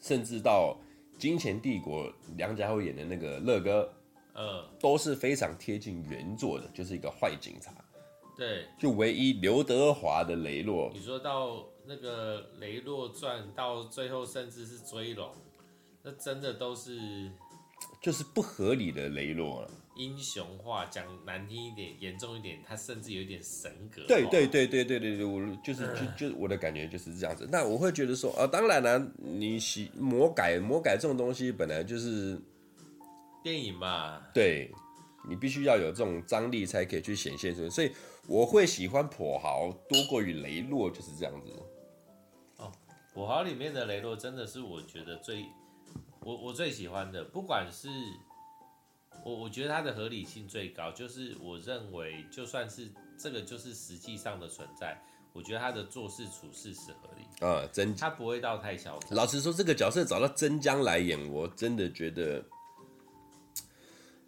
[0.00, 0.76] 甚至到
[1.20, 2.04] 《金钱帝国》
[2.36, 3.92] 梁家辉演的那个乐哥，
[4.34, 7.72] 嗯，都是非常贴近原作的，就是一个坏警察。
[8.36, 15.30] 对，就唯一刘德华的雷洛，你说到那个《雷洛传》，到最后甚至是追龙，
[16.02, 17.30] 那真的都是
[18.00, 19.70] 就是不合理的雷洛了。
[19.96, 24.02] 英雄化讲难听一点，严重一点，他甚至有一点神格。
[24.06, 27.46] 对对对对对对对，我就是就就我的感觉就是这样子。
[27.50, 32.40] 那我会觉得说啊，当然了、啊，你喜魔改魔改这种东西本来就是
[33.42, 34.72] 电影嘛，对，
[35.28, 37.68] 你必须要有这种张力才可以去显现出来。
[37.68, 37.92] 所以
[38.26, 41.52] 我会喜欢跛豪多过于雷洛，就是这样子。
[43.14, 45.44] 哦，跛豪里面的雷洛真的是我觉得最
[46.20, 47.88] 我我最喜欢的，不管是。
[49.22, 54.98] 我我觉得它的合理性最高，就是我认为就算是这个就是实际上的存在，
[55.34, 59.14] 我觉得他的做事处事是合理啊，真他不会到太嚣张。
[59.14, 62.42] 老实说，这个角色找到真江来演，我真的觉得，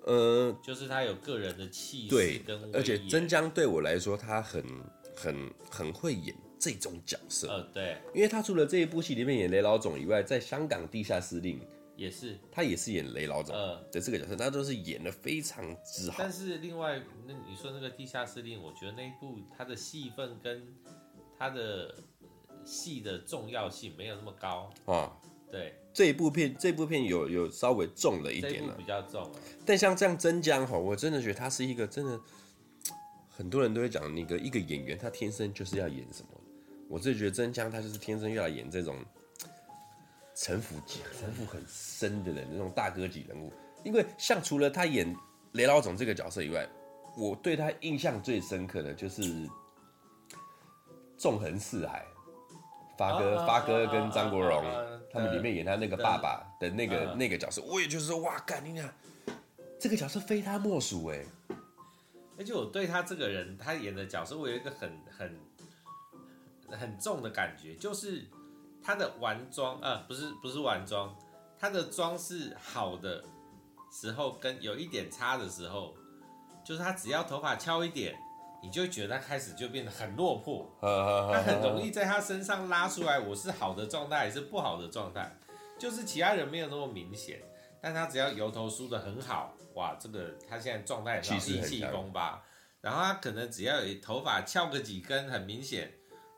[0.04, 4.62] 呃，就是他有个人的气势跟，而且真江对我来说，他很
[5.16, 11.60] 很很会演这种角色，呃，对，因为他除了这一部戏里面演雷老总以外，在香港地下司令。
[11.94, 16.16] 也是，他也是演雷老总的这个角色，他都是演的非常之好。
[16.18, 20.66] 但是另外，那你说那个地下司令，我觉得那一部他的戏份跟
[21.38, 21.94] 他的
[22.64, 25.12] 戏的重要性没有那么高啊。
[25.50, 29.30] 对，这一部片，这部片有有稍微重了一点了，比较重。
[29.66, 32.18] 但像这样真江哈，我真的觉得他是一个真的，
[33.28, 36.31] 很多人都会讲，那个一个演员他天生就是要演什么。
[36.92, 38.96] 我自己觉得真江他就是天生要演这种。
[40.34, 43.52] 城府极城府很深的人，那种大哥级人物。
[43.84, 45.14] 因为像除了他演
[45.52, 46.66] 雷老总这个角色以外，
[47.18, 49.22] 我对他印象最深刻的就是
[51.18, 52.04] 《纵横四海》，
[52.98, 54.64] 发哥发哥跟张国荣
[55.12, 58.88] 他们里面演他那个爸爸的那个那个角色，我也就是说，哇，干你娘，
[59.78, 61.22] 这个角色非他莫属哎。
[62.38, 65.38] 而且我对他这个人，他演的角色，我有一个很很
[66.76, 68.24] 很重的感觉，就是。
[68.84, 71.16] 他的完妆啊，不是不是完妆，
[71.56, 73.22] 他的妆是好的
[73.92, 75.94] 时候跟有一点差的时候，
[76.64, 78.18] 就是他只要头发翘一点，
[78.60, 85.32] 你就觉得他开始就变得很落魄，他很容易在他身上拉出来我是好的状态还是不好的状态，
[85.78, 87.40] 就是其他人没有那么明显，
[87.80, 92.42] 但他只要油头梳的很好，哇，这个他现在状态很意气风发，
[92.80, 95.92] 然后他可能只要有头发翘个几根，很明显。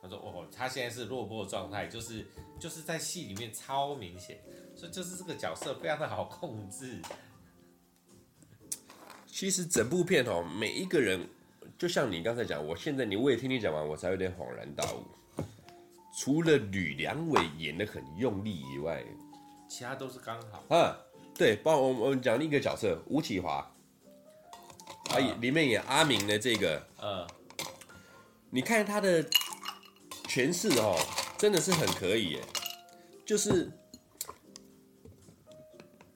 [0.05, 2.25] 他说：“哦，他现在是落魄状态，就是
[2.59, 4.39] 就是在戏里面超明显，
[4.75, 7.01] 所以就是这个角色非常的好控制。
[9.25, 11.27] 其实整部片哦，每一个人，
[11.77, 15.43] 就像你刚才讲，我现在你我也听你讲完，我才有点恍然大悟。
[16.17, 19.03] 除了吕良伟演的很用力以外，
[19.67, 20.63] 其他都是刚好。
[20.69, 20.95] 啊，
[21.33, 23.69] 对，包括我们我们讲另一个角色吴启华，
[25.09, 27.27] 啊里面演阿明的这个，呃，
[28.51, 29.25] 你看他的。”
[30.35, 30.97] 诠释哦，
[31.37, 32.41] 真的是很可以耶，
[33.25, 33.71] 就是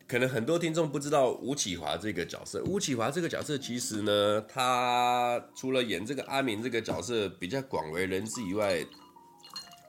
[0.05, 2.61] 可能很多听众不知道吴启华这个角色。
[2.65, 8.85] 吴启华这个角色其实呢，他除了演这个阿明这个角色比较广为人知以外，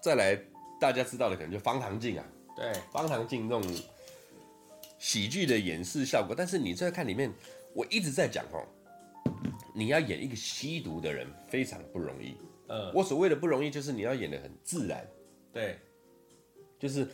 [0.00, 0.40] 再来
[0.80, 3.76] 大家知道的可能就方唐镜啊，对，方唐镜这种
[5.00, 6.36] 喜剧的演示效果。
[6.38, 7.32] 但是你在看里面，
[7.74, 8.64] 我一直在讲哦，
[9.74, 12.36] 你要演一个吸毒的人非常不容易。
[12.70, 15.04] 嗯，我所谓的不容易，就是你要演的很自然。
[15.52, 15.76] 对，
[16.78, 17.04] 就是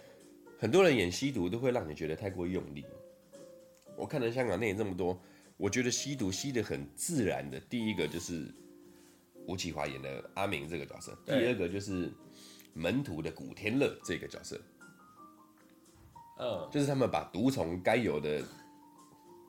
[0.58, 2.84] 很多人演吸毒都会让你觉得太过用力。
[3.96, 5.18] 我看了香港电影这么多，
[5.56, 8.54] 我觉得吸毒吸的很自然的，第一个就是
[9.46, 12.12] 吴启华演的阿明这个角色，第二个就是
[12.74, 14.60] 门徒的古天乐这个角色。
[16.38, 18.44] 嗯，就是他们把毒虫该有的，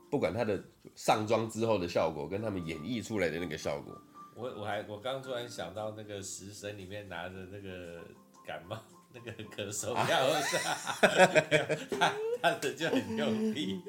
[0.09, 0.63] 不管他的
[0.95, 4.01] 上妆之后的效果，跟他们演绎出来的那个效果。
[4.37, 8.03] 我我还我刚突然想到那个食神里面拿着那个
[8.45, 8.77] 感冒
[9.11, 10.39] 那个咳嗽药，啊、
[11.99, 13.81] 他他的就很用力。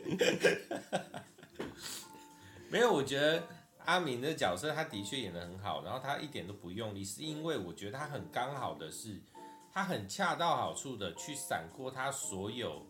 [2.70, 3.42] 没有，我觉得
[3.84, 9.20] 阿明的角色他的确演的很好，然后他一点都不用力，是因为我觉得他很刚好的是，
[9.70, 12.86] 他很恰到好处的去闪过他所有。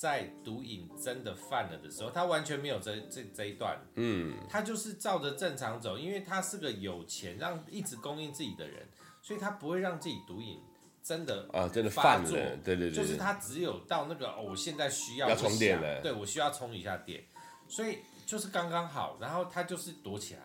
[0.00, 8.86] 在毒瘾真的犯了的时候，他完全没有这这这一段，嗯，他就是照着正常走，因为他是个有钱让一直供应自己的人，
[9.20, 10.62] 所以他不会让自己毒瘾
[11.02, 17.24] 真的啊真的犯了，对对对，就是他只有到那个哦，我现在需要要充电了，对我需要充一下电，
[17.66, 20.42] 所以就是刚刚好，然后他就是躲起来，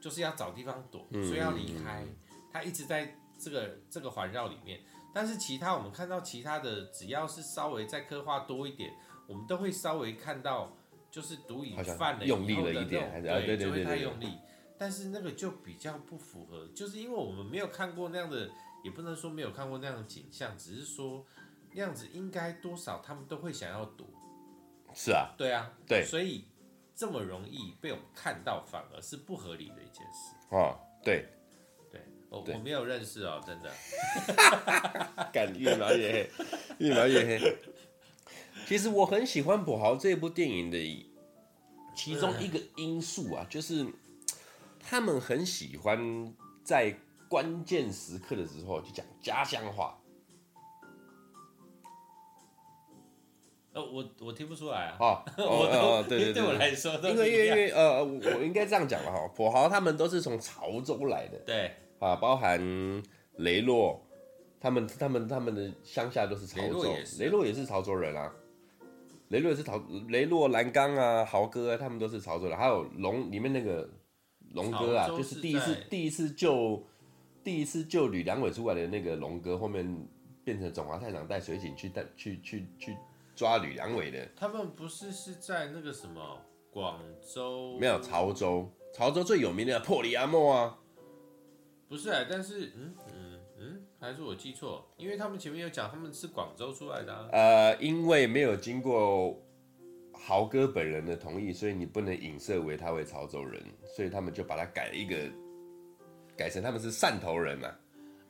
[0.00, 2.04] 就是要找地方躲，所以要离开。
[2.52, 4.78] 他一直在这个这个环绕里面。
[5.14, 8.92] 但是其他我们看到其他的，只要是稍微再刻画多一点，
[9.28, 10.76] 我们都会稍微看到，
[11.10, 14.36] 就是毒瘾犯了用力了一点，对，就会太用力。
[14.76, 18.50] 但是那个就比较不符合，就是因为我们没有看过那样的，
[18.82, 21.24] 也不能说没有看过那样的景象，只是说
[21.72, 24.04] 那样子应该多少他们都会想要躲。
[24.92, 26.44] 是啊，对啊，对，所以
[26.94, 30.34] 这么容易被我们看到，反而是不合理的一件事。
[30.50, 31.28] 哦，对，
[32.34, 33.70] 我我没有认识哦，真的。
[35.32, 36.30] 敢越描越黑，
[36.78, 37.56] 越描越黑。
[38.66, 41.06] 其实我很喜欢《跛豪》这部电影的
[41.94, 43.86] 其中一个因素啊，就是
[44.80, 46.94] 他们很喜欢在
[47.28, 49.98] 关键时刻的时候就讲家乡话。
[53.74, 54.96] 呃，我我听不出来啊。
[55.00, 55.44] 哦，哦，
[56.00, 62.60] 哦，对对对，对我来说，因为因为因为呃，我应该这样讲了哈，跛豪他们都是从潮州来的，对啊，包含
[63.36, 64.00] 雷洛，
[64.60, 68.32] 他们他们他们的乡下都是潮州，雷洛也是潮州人啊，
[69.28, 73.88] 雷洛也是潮，雷洛蓝刚啊，豪哥啊，他们都是潮州人，还有龙里面那个
[74.52, 76.82] 龙哥啊，就是第一次第一次救
[77.42, 80.08] 第一次救吕良伟出来的那个龙哥，后面
[80.44, 82.66] 变成总华太长带水警去带去去去。
[82.78, 82.96] 去去
[83.36, 86.38] 抓吕良伟的，他们不是是在那个什么
[86.70, 87.76] 广州？
[87.80, 90.78] 没有潮州，潮州最有名的破里阿莫啊，
[91.94, 94.84] 不是啊，但是嗯嗯嗯，还是我记错？
[94.96, 97.28] 因为他们前面有讲他们是广州出来的啊。
[97.30, 99.40] 呃，因为没有经过
[100.12, 103.62] 豪哥本人的同意，所以你不能影射为他为潮州人，
[103.94, 105.16] 所以他们就把他改了一个，
[106.36, 107.78] 改成他们是汕头人嘛、啊。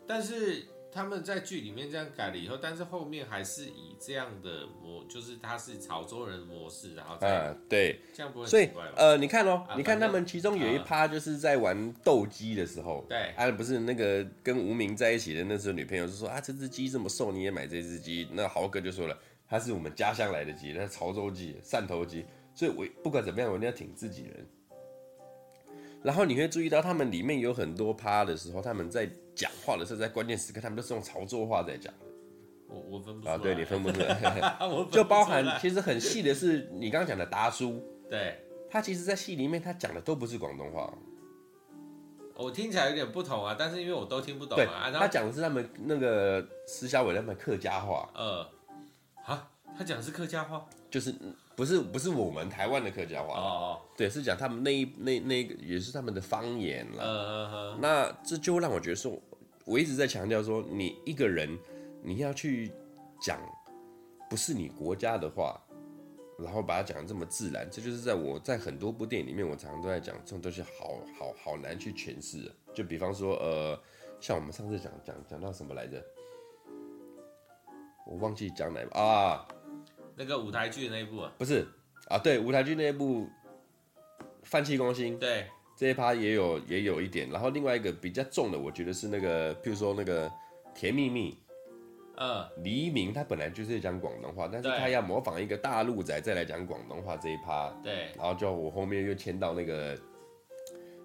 [0.07, 0.67] 但是。
[0.95, 18.29] 他们在剧里面这样改了以后，但是后面还是以这样的模，就是他是潮州人模式，然后再嗯，对，这样不会所以呃，你看哦，啊、你看他们其中有一趴就是在玩斗鸡的时候，对，啊，不是那个跟无名在一起的那时候女朋友就说啊，这只鸡这么瘦，你也买这只鸡？
[18.31, 19.19] 那豪哥就说了，
[19.49, 22.25] 他是我们家乡来的鸡，那潮州鸡、汕头鸡，
[22.55, 24.47] 所以我不管怎么样，我一定要挺自己人。
[26.05, 32.07] 然后你会注意到，他们里面有很多趴的时候，他们在讲话的时候，在关键时刻，他们都是用潮州话在讲的。
[32.69, 33.35] 我我分不出来。
[33.35, 34.57] 啊，对，你分不出来。
[34.91, 38.39] 就包含其实很细的是，你刚刚讲的达叔，对，
[38.71, 40.93] 他其实，在戏里面他讲的都不是广东话。
[42.37, 44.91] 我听起来有点不同啊，但是因为我都听不懂啊。
[44.91, 48.09] 他讲的是他们那个施小伟他们客家话。
[48.15, 48.49] 呃，
[49.25, 51.15] 啊，他讲的是客家话，就是。
[51.57, 57.03] 不是不是我们台湾的客家话哦哦，对，是讲他们那一那那个也是他们的方言了。
[57.05, 57.79] 嗯嗯嗯。
[57.81, 59.17] 那这就让我觉得说，
[59.65, 61.59] 我一直在强调说，你一个人
[62.03, 62.73] 你要去
[63.21, 63.39] 讲
[64.29, 65.61] 不是你国家的话，
[66.39, 72.51] 然后把它讲的这么自然，这就是在我在很多部电影里面，我常常都在讲这种东西，好好好难去诠释。
[72.75, 73.81] 就比方说，呃，
[74.19, 76.05] 像我们上次讲讲讲到什么来着？
[78.07, 79.47] 我忘记讲哪一部啊。
[80.17, 81.67] 那个舞台剧的那一部啊，不是
[82.09, 83.23] 啊，对，舞台剧那一部
[84.43, 85.47] 《饭气攻心》，对，
[85.77, 87.29] 这一趴也有也有一点。
[87.31, 90.29] 然后另外一个比较重的，我觉得是那个，譬如说那个
[90.75, 91.33] 《甜蜜蜜》，
[92.17, 98.13] 嗯，黎明他本来就是讲广东话，但是他要模仿一个大陆仔再来讲广东话这一趴，对。
[98.17, 99.99] 然后就我后面又牵到那个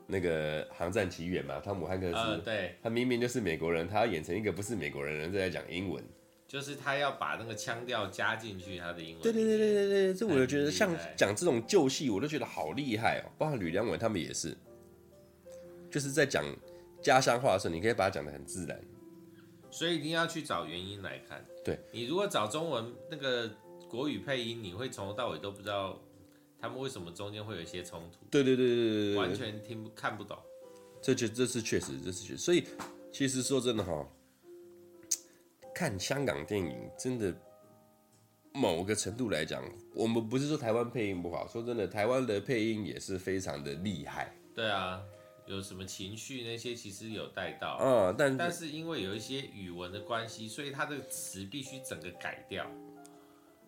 [0.06, 6.04] 那个《航站奇缘》嘛，汤姆汉克斯，嗯，对，他明明就是美国人，他要演成一个不是美国人的人再来讲英文。
[6.50, 9.22] 就是他要把那个腔调加进去，他的英文。
[9.22, 13.30] 对对对对对对，这我就觉得像讲这种旧戏，我都觉得好厉害哦。
[13.38, 14.58] 包括吕良伟他们也是，
[15.92, 16.44] 就是在讲
[17.04, 18.82] 家乡话的时候，你可以把它讲的很自然。
[19.70, 21.46] 所以一定要去找原因来看。
[21.64, 23.48] 对，你如果找中文那个
[23.88, 26.02] 国语配音，你会从头到尾都不知道
[26.60, 28.26] 他们为什么中间会有一些冲突。
[28.32, 30.36] 对对对对对对，完全听不看不懂。
[31.00, 32.38] 这就这是确实，这是确实。
[32.40, 32.64] 所以
[33.12, 34.04] 其实说真的哈。
[35.80, 37.34] 看香港电影，真的
[38.54, 39.64] 某个程度来讲，
[39.96, 44.36] 我们不是说台湾配音不好，说真的，台湾的配音也是非常的厉害。
[44.54, 45.02] 对啊，
[45.46, 52.70] 有什么情绪那些其实有带到，嗯，但但是因为有一些语文的关系，所以它的词必须整个改掉，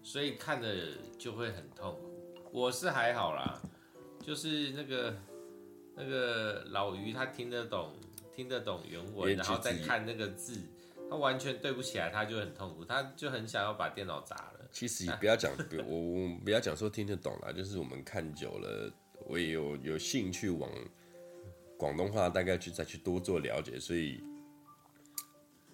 [0.04, 0.88] 所以看的
[1.18, 2.12] 就会很痛苦。
[2.52, 3.58] 我是还好啦，
[4.22, 5.16] 就是那个
[5.96, 7.94] 那个老于他听得懂，
[8.36, 10.60] 听得懂原文，然后再看那个字。
[11.12, 14.66] 他完全对不起来，他就很痛苦，他就很想要把电脑砸了。
[14.72, 15.52] 其实也不要讲，
[15.86, 18.90] 我我不要讲说听得懂啦，就是我们看久了，
[19.28, 20.72] 我也有有兴趣往
[21.78, 24.24] 广东话大概去再去多做了解，所以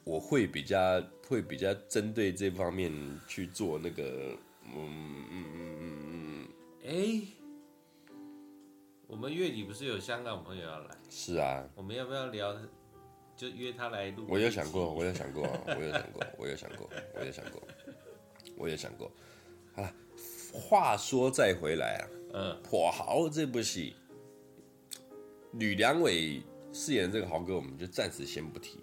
[0.03, 2.91] 我会比较会比较针对这方面
[3.27, 6.47] 去做那个，嗯嗯嗯嗯嗯，
[6.83, 7.21] 哎、
[8.09, 8.17] 嗯
[9.05, 10.97] 我们月底不是有香港朋友要来？
[11.11, 12.57] 是啊，我们要不要聊？
[13.37, 14.25] 就约他来录。
[14.27, 17.63] 我有想过，我有想过，我有想过，我有想过，我有想过，
[18.57, 19.11] 我有想过。
[19.73, 19.93] 好了，
[20.51, 23.95] 话说再回来啊，嗯，跛豪这部戏，
[25.53, 26.41] 吕良伟
[26.73, 28.79] 饰演的这个豪哥，我们就暂时先不提。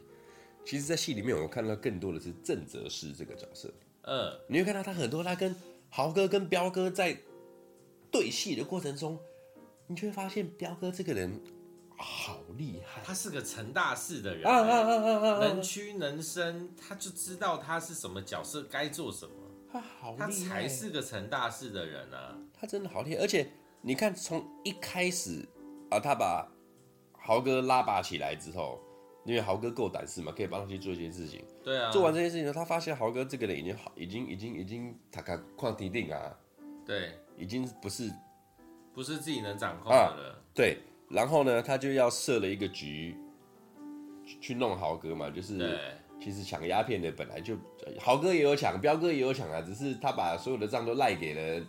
[0.65, 3.71] 其实，在戏里面，我看到更多的是郑则仕这个角色。
[4.03, 5.55] 嗯，你会看到他很多，他跟
[5.91, 7.17] 豪哥跟彪哥在
[8.11, 9.19] 对戏的过程中，
[9.87, 11.39] 你就会发现彪哥这个人
[12.05, 13.01] 好厉害。
[13.03, 19.33] 他是个成大事的人，啊啊啊啊啊、能屈能伸，他就知道他是什么角色该做什么。
[19.73, 22.37] 他好厉害，他才是个成大事的人啊！
[22.53, 23.51] 他真的好厉害，而且
[23.81, 25.49] 你看，从一开始
[25.91, 26.47] 啊，他把
[27.13, 28.81] 豪哥拉拔起来之后。
[29.27, 31.43] 因为豪哥够胆识嘛，可以帮他去做一些事情。
[31.63, 36.39] 对啊，做完这些事情呢，他发现豪哥这个人已经好，已经已经已经他看矿地定啊。
[36.85, 38.13] 对，已经不是
[38.93, 40.33] 不是自己能掌控的了。
[40.35, 40.39] 啊。
[40.53, 40.79] 对，
[41.11, 43.17] 然后呢，他就要设了一个局
[44.41, 45.79] 去弄豪哥嘛，就是
[46.21, 47.57] 其实抢鸦片的本来就
[47.99, 51.67] 豪哥也有抢，彪哥也有抢啊，只是他把所有的账都赖给了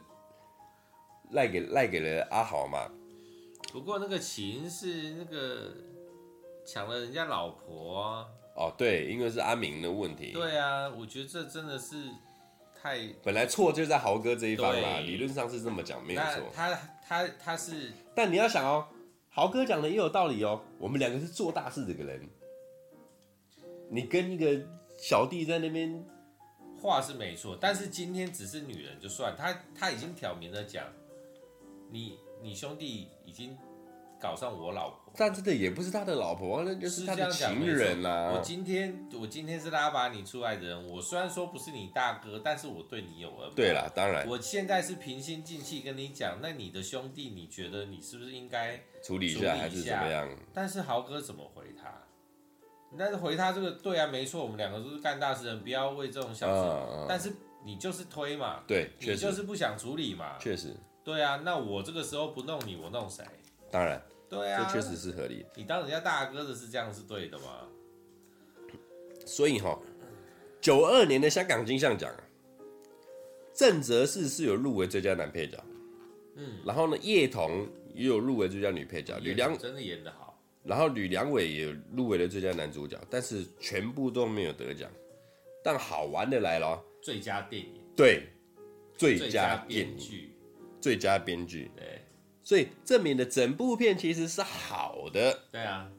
[1.31, 2.89] 赖给赖给了阿豪嘛。
[3.71, 5.73] 不过那个起因是那个。
[6.67, 8.25] 抢了人家老婆啊！
[8.55, 10.31] 哦，对，因为是阿明的问题。
[10.31, 12.09] 对啊，我觉得这真的是
[12.81, 12.97] 太……
[13.21, 16.51] 本来错就在豪哥这一方啦，理论上是这么讲，没有错。
[16.55, 16.75] 他
[17.07, 18.87] 他他是，但你要想哦，
[19.35, 20.63] 豪哥讲的也有道理哦。
[20.79, 22.21] 我们两个是做大事的个人，
[23.89, 24.65] 你跟一个
[24.97, 26.01] 小弟在那边，
[26.81, 30.87] 话是没错，但是今天只是女人就算，他他已经挑明了讲，
[31.91, 33.57] 你你兄弟已经。
[34.19, 38.31] 搞上我老婆，但这个也不是他的老婆，那就是他的情人啊。
[38.33, 43.51] 我今天我今天是拉拔你出来的人，我虽然说不是你大哥，但是我对你有恩。
[43.55, 44.27] 对啦，当然。
[44.27, 50.27] 我现在是平心静气跟你讲，那你的兄弟，你觉得你是不是应该处理一下，还是怎么样？
[50.53, 51.91] 但是豪哥怎么回他？
[52.97, 57.05] 但是回他这个对啊，没错，我们两个都是干大事人，不要为这种小事。
[57.09, 57.33] 但是
[57.65, 60.73] 你就是推嘛，对，你就是不想处理嘛，确实。
[61.03, 63.23] 对啊，那我这个时候不弄你，我弄谁？
[63.71, 64.01] 当然。
[64.27, 65.49] 对啊，这确实是合理的。
[65.55, 67.67] 你当人家大哥的是这样是对的吗？
[69.23, 69.79] 所以哈，
[70.59, 72.11] 九二年的香港金像奖，
[73.53, 75.63] 郑则仕是有入围最佳男配角，
[76.35, 84.89] 嗯，然后呢，叶童也有入围最佳女配角，吕良真的演得好，然后吕良伟也入围了最佳男主角，但是全部都没有得奖。
[85.63, 88.27] 但好玩的来了，最佳电影，对，
[88.97, 90.31] 最佳编剧，
[90.81, 92.01] 最佳编剧，对。
[92.45, 95.37] 所以证明了整部片其实是好的。
[95.51, 95.91] 对啊。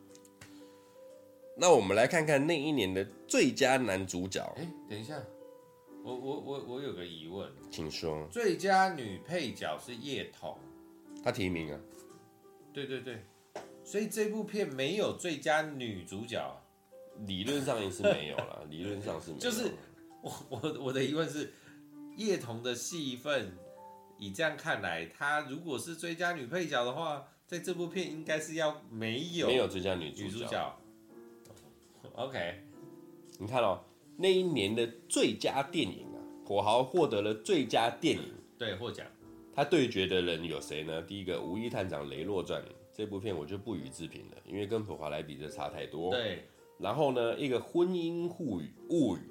[1.59, 4.41] 那我们来看看那一年的最佳男主角。
[4.57, 5.21] 哎，等一下，
[6.05, 8.29] 我我我我有个疑问，请说。
[8.31, 10.57] 最佳女配角是叶童，
[11.25, 11.81] 她提名啊。
[12.73, 13.25] 对对对。
[13.83, 16.63] 所以这部片没有最佳女主角。
[17.27, 19.41] 理论上也是没有了， 理论上是没有。
[19.41, 19.71] 就是
[20.21, 21.51] 我我我的疑问是，
[22.17, 23.57] 叶童的戏份。
[24.19, 30.39] 以这样看来，她如果是最佳女配角的话，在这部片应该是要没有没有最佳女主角。
[30.41, 30.79] 主角
[32.15, 32.63] OK，
[33.39, 33.81] 你看哦，
[34.17, 39.07] 那一年的最佳电影啊，跛豪获得了最佳电影，对，获奖。
[39.55, 41.03] 他对决的人有谁呢？
[41.03, 42.63] 第一个《无义探长雷洛传》
[42.93, 46.11] 这部片我就不予置评了，因为跟普华来比这差太多。
[46.11, 46.47] 对。
[46.79, 49.31] 然后呢，一个婚姻物语物语，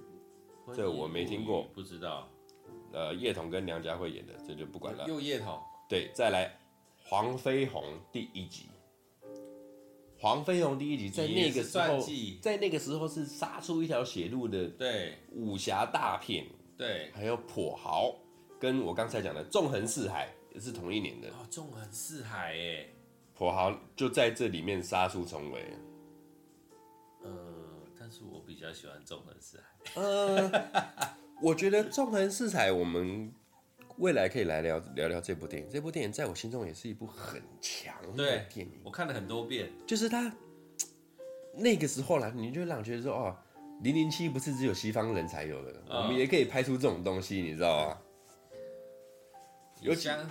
[0.74, 2.28] 这我没听过，不知道。
[2.96, 5.06] 呃，叶童跟梁家辉演的，这就不管了。
[5.06, 5.62] 又叶童。
[5.90, 6.58] 对，再来
[7.04, 8.70] 黄飞鸿第一集。
[10.18, 12.00] 黄飞鸿第一集在那个时候，
[12.42, 14.70] 在那个时候是杀出一条血路的。
[14.70, 15.18] 对。
[15.34, 16.48] 武侠大片。
[16.78, 17.12] 对。
[17.14, 18.16] 还有跛豪，
[18.58, 21.28] 跟我刚才讲的纵横四海也是同一年的。
[21.32, 22.88] 哦，纵横四海哎。
[23.38, 25.62] 跛豪就在这里面杀出重围。
[27.24, 27.30] 呃，
[28.00, 30.02] 但是我比较喜欢纵横四海。
[30.02, 31.25] 呃。
[31.42, 33.32] 我觉得纵横四海，我们
[33.98, 35.70] 未来可以来聊聊聊这部电影。
[35.70, 39.70] 这部电影在我心中也是一部很强的电影，我看了很多遍。
[39.86, 40.34] 就是他
[41.54, 43.38] 那个时候啦，你就让觉得说，哦，
[43.82, 47.98] 零零七不是只有西方人才有的，哦、我们也可以拍出这种东西，你知道吗？
[49.82, 50.30] 有香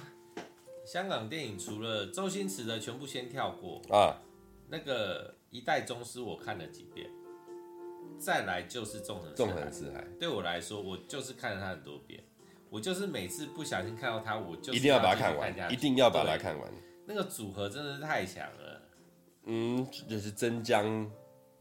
[0.86, 4.20] 香港电影，除了周星驰的，全部先跳过啊。
[4.68, 7.08] 那个一代宗师，我看了几遍。
[8.18, 12.22] 再来就是纵横纵横四海，对我来说，我就是看了他很多遍，
[12.70, 16.72] 我就是每次不小心看到他，我就一定要把它看完，一定要把它看完。
[17.06, 18.82] 那个组合真的是太强了。
[19.44, 21.10] 嗯，就是曾江，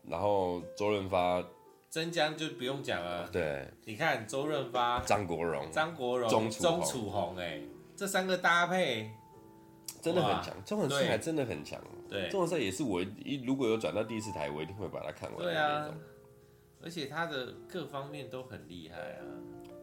[0.08, 1.44] 然后周润发，
[1.90, 3.28] 曾江就不用讲了。
[3.30, 7.62] 对，你看周润发、张国荣、张国荣、钟楚红，哎，
[7.96, 9.12] 这三个搭配。
[10.02, 11.80] 真的很强，中文四海真的很强。
[12.10, 15.42] 对，中文四海也是我一如果有转到第四台，我一定会把它看完。
[15.42, 15.90] 对啊，
[16.84, 19.26] 而且他的各方面都很厉害啊。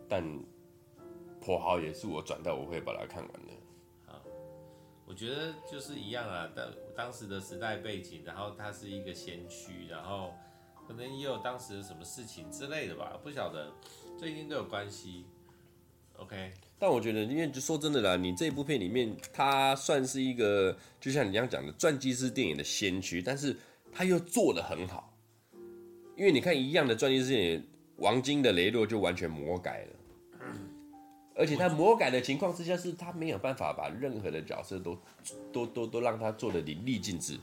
[0.08, 0.22] 但
[1.40, 3.52] 跛豪也是我转到我会把它看完的。
[4.06, 4.20] 好，
[5.06, 10.34] 我觉得就是一样啊，当当时的时代背景，然后他是一个先驱，然后
[10.86, 13.72] 可能也有当时的什么事情之类的吧，不晓得，
[14.18, 15.24] 这一定都有关系。
[16.16, 16.52] OK。
[16.78, 23.54] 但我觉得，因为就说真的啦，你这部片里面，它算是一个，就像你这样讲的传记式电影的先驱，但是
[23.92, 25.09] 他又做的很好。
[26.20, 27.66] 因为你看一样的传记式电影，
[27.96, 30.44] 王晶的雷洛就完全魔改了，
[31.34, 34.98] 而且他魔改的情况之下，是他没有办法把任何的角色都
[35.50, 37.40] 都都都让他做得淋漓尽致。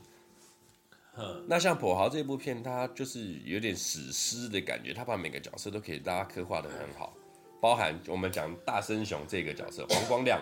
[1.48, 7.12] 那像跛豪这部片，它就是有点史诗的感觉，他把每个角色都可以大家刻画得很好。
[7.60, 10.40] 包含我们讲大森雄这个角色黄光亮，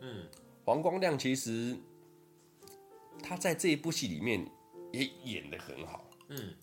[0.00, 0.24] 嗯，
[0.64, 1.76] 黄光亮其实
[3.20, 4.48] 他在这一部戏里面
[4.92, 6.54] 也演得很好，嗯，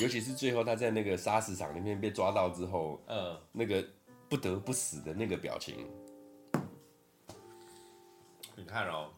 [0.00, 3.84] 尤其是最后他在那个沙石场里面被抓到之后，嗯，那个
[4.28, 5.86] 不得不死的那个表情，
[8.56, 9.12] 你看哦，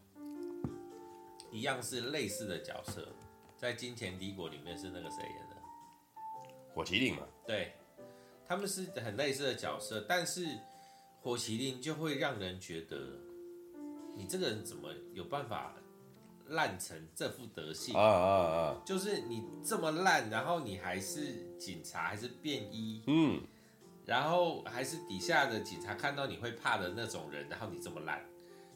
[1.52, 3.08] 一样是类似的角色，
[3.56, 5.56] 在《金钱帝国》里面是那个谁演的？
[6.74, 7.72] 火麒麟嘛，对。
[8.46, 10.46] 他们是很类似的角色，但是
[11.22, 12.98] 火麒麟就会让人觉得，
[14.14, 15.74] 你这个人怎么有办法
[16.48, 17.94] 烂成这副德性？
[17.94, 18.82] 啊啊啊！
[18.84, 23.40] 就是你这么烂，然后你还是警察，还是便衣，嗯，
[24.04, 28.24] 然后还是底下的警察看到你会怕的那种人，然后你这么烂，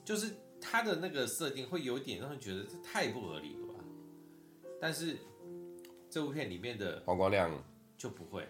[0.04, 3.74] 就是他的那个设定会有点让人觉得这太不合理了吧？
[4.80, 5.16] 但是
[6.08, 7.50] 这部片里面的黄光亮
[7.96, 8.46] 就不会。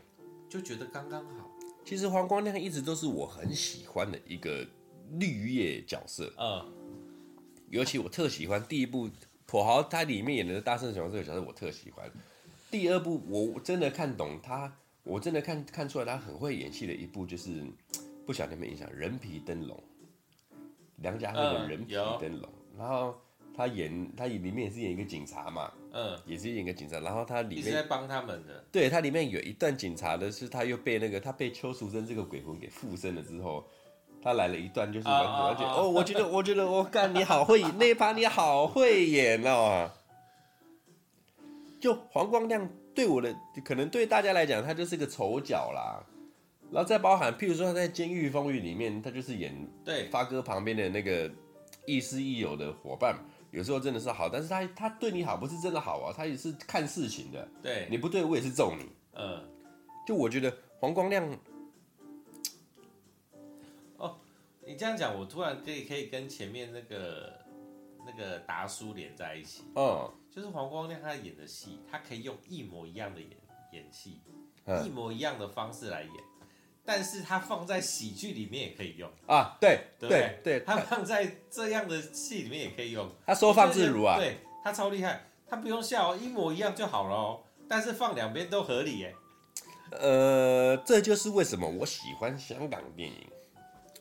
[0.49, 1.51] 就觉得刚刚好。
[1.85, 4.67] 其实黄光亮一直都是我很喜欢的一个
[5.19, 6.33] 绿叶角色。
[6.39, 6.88] 嗯，
[7.71, 9.09] 尤其我特喜欢第一部
[9.49, 12.11] 跛豪，他里面演的大圣雄这个角色我特喜欢。
[12.71, 14.73] 第二部我真的看懂他，
[15.05, 17.63] 我真的看看出来他很会演戏的一部就是
[18.27, 19.83] 不晓得有没有印象，人皮灯笼，
[20.97, 23.15] 梁家辉的人皮灯笼，嗯，然后。
[23.57, 33.67] 他演他里面也是演一个警察嘛，嗯，也是演一个警察，然后他里面是在帮他们的，对，他里面有一段警察的是他又被那个他被邱淑贞这个鬼魂给附身了之后，
[34.23, 39.91] 他来了一段就是完全完全哦，我觉得我觉得我干你好会 那一趴你好会演哦，
[41.81, 46.05] 就黄光亮对我的可能对大家来讲他就是个丑角啦，
[46.71, 49.55] 然后再包含譬如说他在《监狱风云》里面他就是演
[49.85, 51.31] 对发哥旁边的那个
[51.87, 53.17] 亦师亦友的伙伴。
[53.51, 57.49] 有时候真的是好，但是他他对你好不是真的好啊，他也是看事情的。
[57.63, 58.85] 对，你不对我也是揍你。
[59.15, 59.43] 嗯，
[60.07, 61.27] 就我觉得黄光亮，
[64.69, 67.33] 你这样讲，我突然可以可以跟前面那个
[68.05, 69.65] 那个达叔连在一起。
[69.75, 73.31] 嗯，就是黄光亮他演的戏，他可以用一模一样的演
[73.73, 74.21] 演戏，
[74.67, 76.13] 嗯，一模一样的方式来演。
[76.85, 87.41] 但是他放在喜剧里面也可以用啊，对对对，对，他放在这样的戏里面也可以用，他收放自如啊，对，他超厉害，他不用笑，一模一样就好了哦。
[87.67, 89.15] 但是放两边都合理耶。
[89.93, 93.27] 呃，这就是为什么我喜欢香港电影，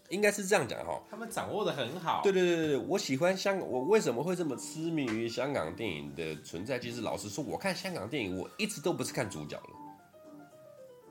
[0.09, 2.21] 应该是这样讲哈，他们掌握的很好。
[2.23, 6.79] 对对对对，我喜欢香港，我为什么会这么痴迷于香港电影的存在？
[6.79, 9.69] 其实老实说，我看香港电影，我一直都不是看主角了。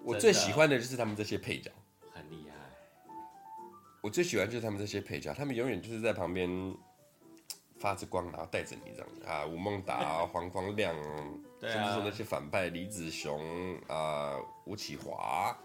[0.02, 1.70] 我最喜欢的就是他们这些配角，
[2.12, 2.54] 很厉害。
[4.00, 6.48] 我最喜欢就是他们这些配角，他们永远就是在旁边
[7.78, 10.94] 发着光，然后带着你这样啊，吴孟达、黄光亮，
[11.60, 15.58] 甚至说那些反派李子雄啊、吴启华，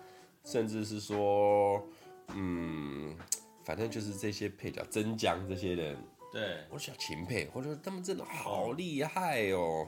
[0.43, 1.88] 甚至是说，
[2.36, 3.15] 嗯，
[3.63, 5.97] 反正就是这些配角，曾江这些人，
[6.32, 9.88] 对我想钦佩，我觉得他们真的好厉害哦。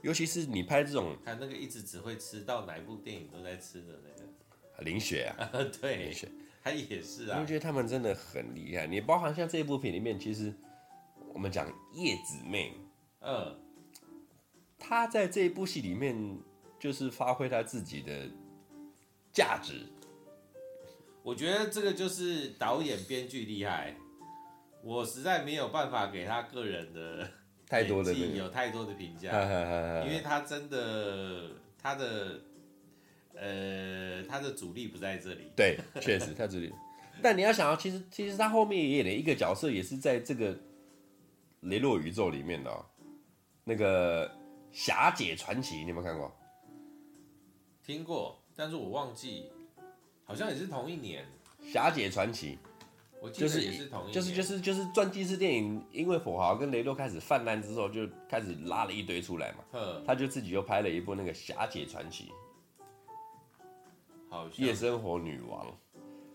[0.00, 5.50] 尤其是你拍这种，还有那个一直只会吃到哪一部电影都在吃的那个林雪啊，
[5.80, 6.28] 对，林雪，
[6.62, 7.38] 他也是啊。
[7.40, 8.86] 我觉得他们真的很厉害。
[8.86, 10.52] 你包含像这一部片里面，其实
[11.32, 12.72] 我们讲叶子妹，
[13.20, 13.58] 嗯，
[14.78, 16.38] 她在这一部戏里面
[16.78, 18.28] 就是发挥她自己的
[19.32, 19.86] 价值。
[21.22, 23.96] 我觉得这个就是导演编剧厉害，
[24.82, 27.28] 我实在没有办法给他个人的。
[27.64, 29.30] 太多的有太多的评价，
[30.04, 31.48] 因为他真的
[31.78, 32.38] 他的
[33.34, 35.50] 呃他的主力不在这里。
[35.56, 36.70] 对，确实他主力。
[37.22, 40.54] 但你要想到，其实其实他后面也演了一个角色，也是在这个
[41.60, 42.84] 雷洛宇宙里面的，喔，
[43.64, 44.28] 那个
[44.70, 46.30] 《侠姐传奇》，你有没有看过？
[47.82, 49.46] 听过，但是我忘记，
[50.32, 51.26] 好像也是同一年，
[51.70, 52.56] 《侠姐传奇》。
[53.20, 59.58] 我记得也是同一，就是就是就是传记式电影，因为火豪跟雷洛开始泛滥之后，就开始拉了一堆出来嘛。
[59.72, 62.32] 呵他就自己又拍了一部那个《侠姐传奇》，
[64.30, 65.66] 好，夜生活女王。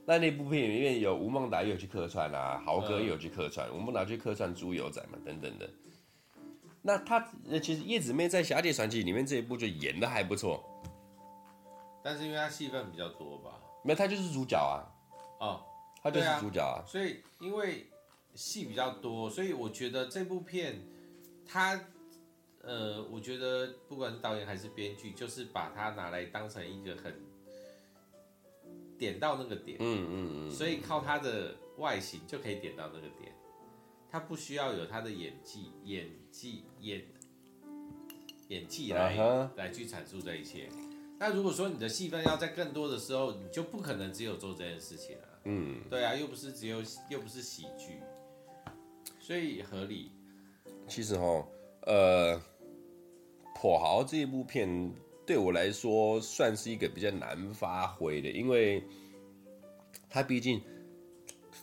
[0.06, 5.68] 那那部片里面有吴孟达也有去客串啊，豪哥也有去客串，吴孟达去客串猪油仔嘛，等等的。
[6.84, 7.28] 那他
[7.64, 10.64] 其实叶子妹在《侠姐传奇》里面这一部就演的还不错，
[12.02, 13.60] 但是因为他戏份比较多吧？
[13.84, 14.84] 没，他就是主角啊。
[15.40, 15.64] 哦，
[16.02, 16.84] 他就是主角啊。
[16.84, 17.88] 啊所以因为
[18.36, 20.82] 戏比较多，所以我觉得这部片
[21.48, 21.80] 他
[22.62, 27.14] 呃，我觉得不管是导演还是编剧，就是把它拿来当成一个很
[28.98, 29.78] 点到那个点。
[29.80, 30.50] 嗯嗯嗯。
[30.50, 33.34] 嗯所以靠他的外形就可以点到那个点。
[34.10, 37.06] 他不需要有他的演技、演技、演
[38.48, 39.50] 演技来、uh huh.
[39.56, 40.70] 来去阐述这一切。
[41.20, 45.26] 那如果说你的戏份要在更多的时候，你就不可能只有做这件事情啊。
[45.46, 48.00] 嗯，对啊，又不是只有，又不是喜剧，
[49.20, 50.12] 所以合理。
[50.88, 51.48] 其实哈，
[51.82, 52.40] 呃，
[53.56, 54.94] 跛豪这一部片
[55.26, 58.84] 对我来说算是一个比较难发挥的，因为
[60.10, 60.62] 它毕竟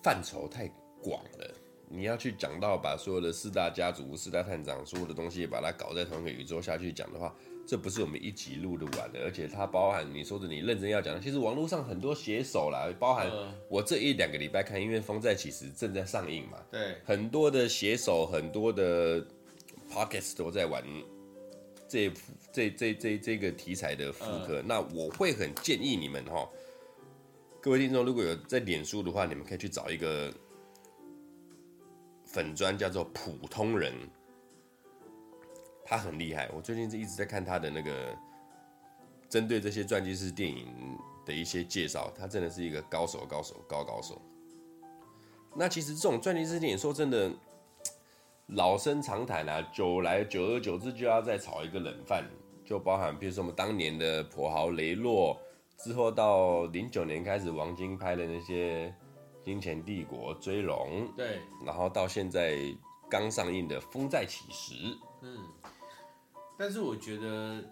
[0.02, 0.66] 范畴太
[1.00, 1.54] 广了。
[1.88, 7.32] 你要去讲到把所有的四大家族、四大探长所有的东西把它搞在同一个宇宙下去讲的话，
[7.66, 9.20] 这不是我们一集录的完的。
[9.24, 13.30] 而且它包含你说的，你认真要讲的，其实网络上很多写手啦，包含
[13.68, 19.24] 我这一两个礼拜看，因为《风再起时》正在上映嘛，对，很多的写手、很多的
[19.90, 20.84] pockets 都在玩
[21.88, 22.10] 这
[22.52, 24.62] 这这这这个题材的复刻。
[24.66, 26.48] 那我会很建议你们哈，
[27.60, 30.32] 各位听众，如果有在脸书的话，你们可以去找一个。
[32.26, 33.94] 粉砖叫做普通人，
[35.84, 36.48] 他很厉害。
[36.54, 38.16] 我最近是一直在看他的那个
[39.28, 40.66] 针对这些传记式电影
[41.26, 44.20] 的一些介绍，他真的是一个高手，高手，高高手。
[45.54, 47.30] 那其实这种传记式电影，说真的，
[48.48, 52.24] 老生常谈啊，久来久而久之就要再炒一个冷饭，
[52.64, 55.38] 就包含比如说我们当年的跛豪、雷洛，
[55.76, 58.94] 之后到零九年开始王晶拍的那些。
[59.44, 62.56] 金钱帝国追龙，对，然后到现在
[63.10, 64.72] 刚上映的《风再起时》，
[65.20, 65.36] 嗯，
[66.56, 67.62] 但是我觉得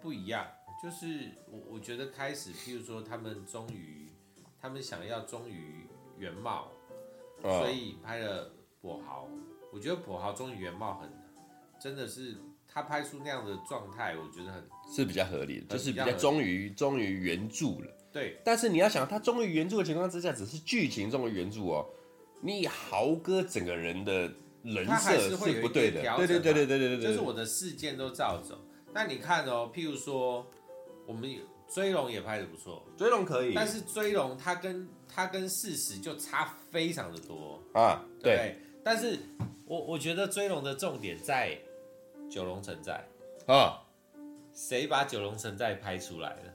[0.00, 0.46] 不一样，
[0.82, 4.08] 就是我我觉得开始，譬如说他们终于，
[4.60, 5.86] 他们想要忠于
[6.16, 6.72] 原貌，
[7.42, 8.50] 哦、所以拍了
[8.82, 9.28] 跛豪。
[9.72, 11.08] 我觉得跛豪忠于原貌很，
[11.80, 12.36] 真的是
[12.66, 17.96] 他拍出那样的状态，我觉得很是比较合理的，就是比较忠于忠于原著了。
[18.12, 21.86] 对，但是你要想，他忠于原著的情况之下，只是剧情忠于原著哦。
[22.40, 24.32] 你豪哥整个人的
[24.62, 28.58] 人设是不对的，对对对对对对对，就是我的事件都照走。
[28.92, 30.46] 那你看哦，譬如说，
[31.06, 31.30] 我们
[31.68, 38.04] 追龙也拍的不错，追龙可以，但是追龙它跟它跟事实就差非常的多啊。
[38.20, 39.18] 对，对，但是
[39.64, 41.56] 我我觉得追龙的重点在
[42.28, 43.06] 九龙城寨
[43.46, 43.80] 啊，
[44.52, 46.54] 谁把九龙城寨拍出来了？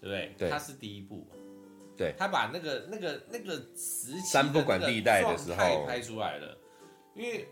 [0.00, 0.34] 对不对？
[0.38, 1.26] 对，他是第一部，
[1.96, 6.58] 对，他把那个那个那个时期三不管地带的时候拍出来了。
[7.14, 7.48] 因为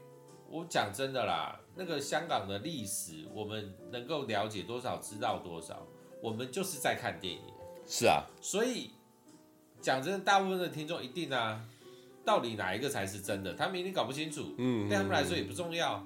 [0.48, 5.86] 我讲真的啦，那个香港的历史，我们能够了解多少，知道多少，
[6.20, 7.40] 我们就是在看电影。
[7.86, 8.90] 是啊，所以
[9.80, 11.64] 讲真的，大部分的听众一定啊，
[12.24, 13.54] 到底哪一个才是真的？
[13.54, 14.54] 他们一定搞不清楚。
[14.58, 16.04] 嗯，对他们来说也不重要。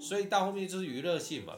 [0.00, 1.54] 所以到后面就是娱乐性嘛。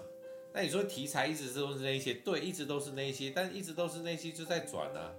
[0.54, 5.12] 那你说题材一直都是那些，对，一直都是那些，但一直都是那些就在转啊，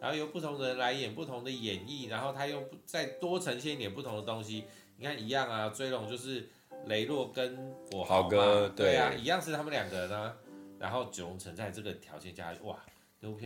[0.00, 4.64] 然后由不同的人来演不同的演绎，然后他又再多呈现一点不同的东西。
[4.96, 6.48] 你看一样啊，追龙就是
[6.86, 10.36] 雷洛跟我豪哥，对啊，一样是他们两个人啊。
[10.78, 12.78] 然后九龙城在这个条件下哇，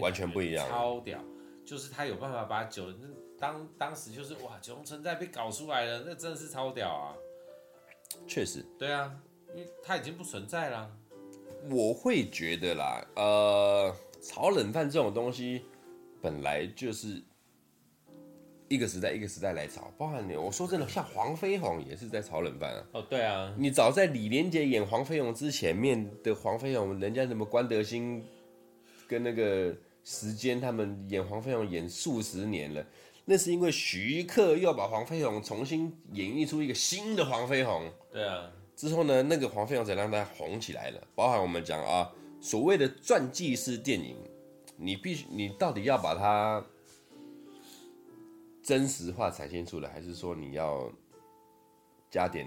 [0.00, 1.22] 完全不一样，超屌，
[1.64, 2.86] 就是他有办法把九
[3.38, 7.14] 当当时就是哇，九龙城寨被搞出来了，那真的是超屌啊。
[8.26, 9.14] 确实，对啊，
[9.54, 10.90] 因为他已经不存在了。
[11.70, 15.64] 我会觉得啦，呃，炒冷饭这种东西
[16.20, 17.22] 本来就是
[18.68, 22.86] 一个时代一个时代来炒，包含你，我说真的，像黄飞鸿也是在炒冷饭啊。
[22.92, 28.24] 哦，对啊，你早在李连杰演黄飞鸿之前面的黄飞鸿，人家什么关德兴
[29.06, 32.84] 跟那个时间他们演黄飞鸿演数十年了，
[33.24, 37.90] 那是因为徐克又把黄飞鸿重新演绎出一个新的黄飞鸿。
[38.12, 38.50] 对啊。
[38.76, 41.02] 之后呢，那个黄飞鸿才让他红起来了。
[41.16, 42.08] 包含我们讲啊，
[42.40, 44.14] 所谓的传记式电影，
[44.76, 46.64] 你必须，你到底要把它
[48.68, 50.92] 真实化呈现出来，还是说你要
[52.10, 52.46] 加点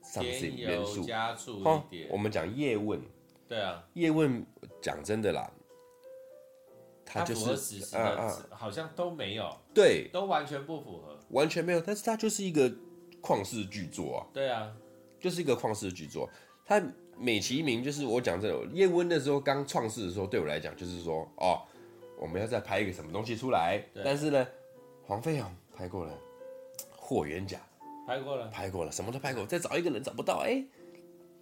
[0.00, 1.02] something 元素？
[1.02, 2.08] 加注一点。
[2.12, 3.02] 我们讲叶问，
[3.48, 4.46] 对啊，叶问
[4.80, 5.50] 讲真的啦，
[7.04, 11.80] 他就是符合史实的啊啊好像都没有，对，都完全不符合，完全没有。
[11.80, 12.72] 但是它就是一个
[13.20, 14.72] 旷世巨作啊，对啊，
[15.18, 16.30] 就是一个旷世巨作。
[16.64, 16.80] 它
[17.18, 21.66] 美其名就是我讲这种叶问的时候刚创世的时候，对我来讲就是说哦，
[22.16, 23.84] 我们要再拍一个什么东西出来。
[24.04, 24.46] 但是呢，
[25.06, 26.12] 黄飞鸿拍过了，
[26.96, 27.60] 霍元甲
[28.06, 30.44] 拍过了，拍过了，什么都拍过，再找一个人找不到。
[30.44, 30.64] 哎，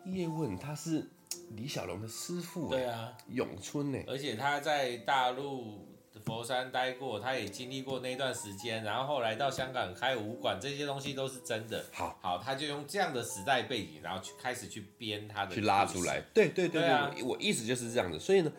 [0.04, 1.08] 叶问他是。
[1.56, 5.86] 李小龙的师傅，对啊，咏春呢，而且他在大陆
[6.24, 11.84] 佛山待过，他也经历过那段时间，然后后来到香港开武馆，这些东西都是真的。
[11.92, 16.20] 好，好，他就用这样的时代背景，然后去开始去编他的，去拉出来。
[16.32, 18.18] 对对对对，对啊，我意思就是这样子。
[18.18, 18.52] 所以呢。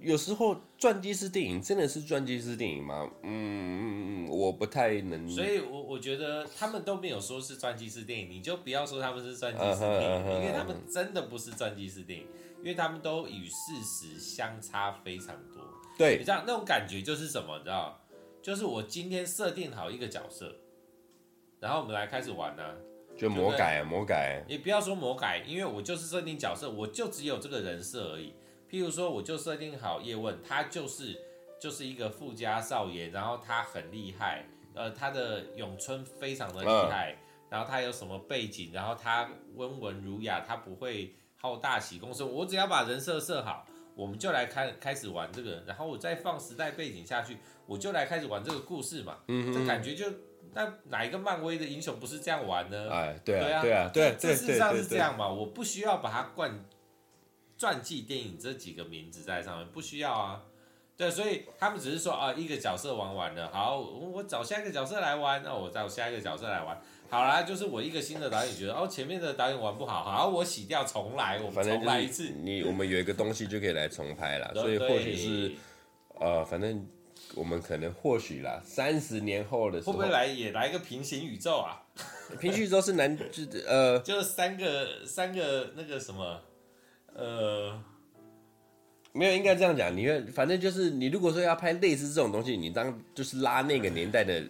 [0.00, 3.10] 有时候传记式电影真的是传记式电影吗？
[3.22, 5.28] 嗯，我不太能。
[5.28, 12.26] 所以我，我我觉得他们都没有说是传记式电影，你就不要说他们是传记式电影，uh -huh, uh -huh, 因为他们真的不是传记式电影，
[12.58, 15.62] 因为他们都与事实相差非常多。
[15.98, 17.58] 对，你知道那种感觉就是什么？
[17.58, 18.00] 你知道，
[18.40, 20.54] 就是我今天设定好一个角色，
[21.58, 22.74] 然后我们来开始玩呢、啊，
[23.16, 24.44] 就魔改啊，魔改。
[24.46, 28.32] 也不要说魔改，因为我就是设定角色，我就只有这个人设而已。
[28.70, 31.18] 譬如说，我就设定好叶问，他就是
[31.58, 34.44] 就是一个富家少爷，然后他很厉害，
[34.74, 37.16] 呃，他的咏春非常的厉害，
[37.48, 42.12] 然后他有什么背景，然后他温文儒雅，他不会好大喜功。
[42.12, 49.18] 所以我只要把人设设好，我们就来开开始玩这个，然后我再放时代背景下去，我就来开始玩这个故事嘛。
[49.28, 50.04] 嗯，这感觉就
[50.52, 52.90] 那哪一个漫威的英雄不是这样玩呢？
[52.90, 56.52] 哎，对啊，对啊，对啊，这事实上是这样嘛，我不需要把它灌。
[57.58, 60.42] 传记电影这几个名字在上面不需要啊，
[60.96, 66.80] 对，所以他们只是说啊，一个角色玩完了，好，我找下一个角色来玩，那我找下一个角色来玩，
[67.10, 75.52] 好啦，就是我一个新的导演觉得哦，前面的导演玩不好，好，我洗掉重来，我们重来一次，你我们有一个东西就可以来重拍了， 所以或许是
[76.20, 76.86] 呃，反正
[77.34, 81.82] 我们可能或许啦，三十年后的时候会不会来也来一个平行宇宙啊？
[82.40, 83.24] 平行宇宙是男就
[83.66, 86.40] 呃，就是三个三个那个什么。
[87.18, 87.82] 呃，
[89.12, 89.94] 没有，应该这样讲。
[89.94, 94.40] 你看，反正就是你如果说要拍类似这种东西，你当就是拉那个年代的，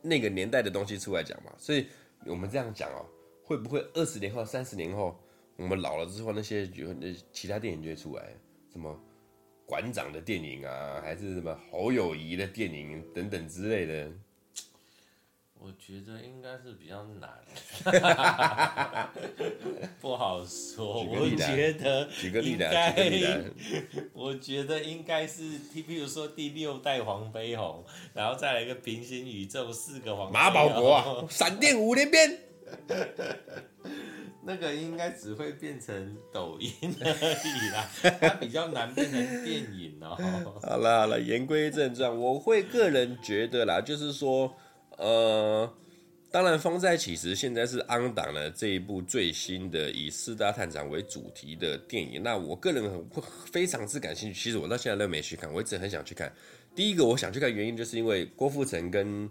[0.00, 1.52] 那个年代的东西出来讲嘛。
[1.58, 1.86] 所以
[2.24, 3.04] 我们这样讲哦，
[3.44, 5.14] 会不会二十年后、三十年后，
[5.56, 8.32] 我们老了之后，那些有那其他电影就会出来，
[8.72, 8.98] 什么
[9.66, 14.10] 馆长的电影啊，还是什么侯友谊的电影等等之类的。
[15.64, 17.30] 我觉得应该是比较难，
[20.00, 21.04] 不好说。
[21.04, 22.64] 我觉得举个例子，
[24.12, 25.42] 我觉得应该是，
[25.72, 30.32] 譬如说第六代黄飞鸿，然后再来一个平行宇宙，四个黄。
[30.32, 32.38] 马保国啊， 闪电五连鞭。
[34.42, 37.88] 那个应该只会变成抖音而已啦，
[38.20, 40.16] 它比较难变成电影哦。
[40.60, 44.52] 好了好了，言归正传，我会个人觉得啦，就是说。
[44.98, 45.72] 呃，
[46.30, 52.22] 当然，《风再起时》现在是安档了这一部最新的以四大探长为主题的电影。
[52.22, 53.04] 那我个人很
[53.50, 54.40] 非常之感兴趣。
[54.40, 56.32] 其实我到现在都没去看，我一直很想去看。
[56.74, 59.28] 第一个我想去看原因，就是因为郭富城跟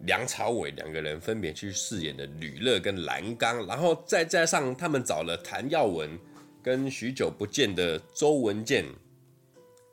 [0.00, 6.18] 梁朝伟两个人分别去饰演的吕乐跟蓝刚，然后再加上他们找了谭耀文
[6.62, 8.84] 跟许久不见的周文健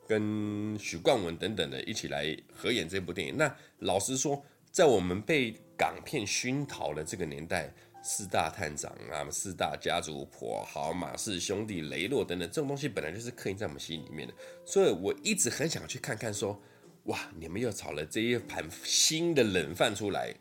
[0.08, 3.36] 跟许冠文等等的一起来合演这部电影。
[3.36, 7.70] 那老实说，在我们被港片熏陶的这个年代，
[8.02, 14.32] 四大探长啊，四大家族、跛豪、马氏兄弟、雷洛等等，这种东西本来就是刻印在我们心里面的，
[14.64, 16.58] 所以我一直很想去看看，说，
[17.04, 20.34] 哇，你们又炒了这一盘新的冷饭出来，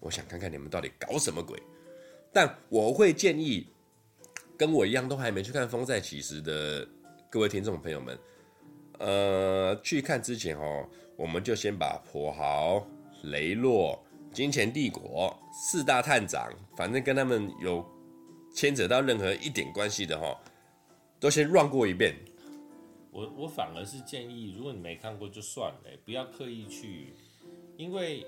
[0.00, 1.58] 我想看看你们到底搞什么鬼。
[2.30, 3.66] 但我会建议，
[4.58, 6.86] 跟我一样都还没去看《风再起时》的
[7.30, 8.18] 各位听众朋友们，
[8.98, 12.86] 呃，去看之前哦，我们就先把跛豪。
[13.22, 13.98] 雷洛、
[14.32, 17.84] 金钱帝国四大探长，反正跟他们有
[18.54, 20.38] 牵扯到任何一点关系的哈，
[21.20, 22.14] 都先 run 过一遍。
[23.10, 27.14] 我我反而是建议，如果你没看过就算了，不要刻意去，
[27.76, 28.26] 因为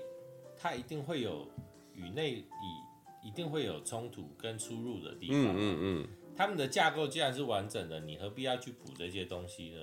[0.57, 1.47] 它一定会有
[1.93, 5.41] 与内以一定会有冲突跟出入的地方。
[5.41, 6.07] 嗯嗯嗯。
[6.37, 9.79] 他们的架构既然是完整的，你何必要去补这些东西呢？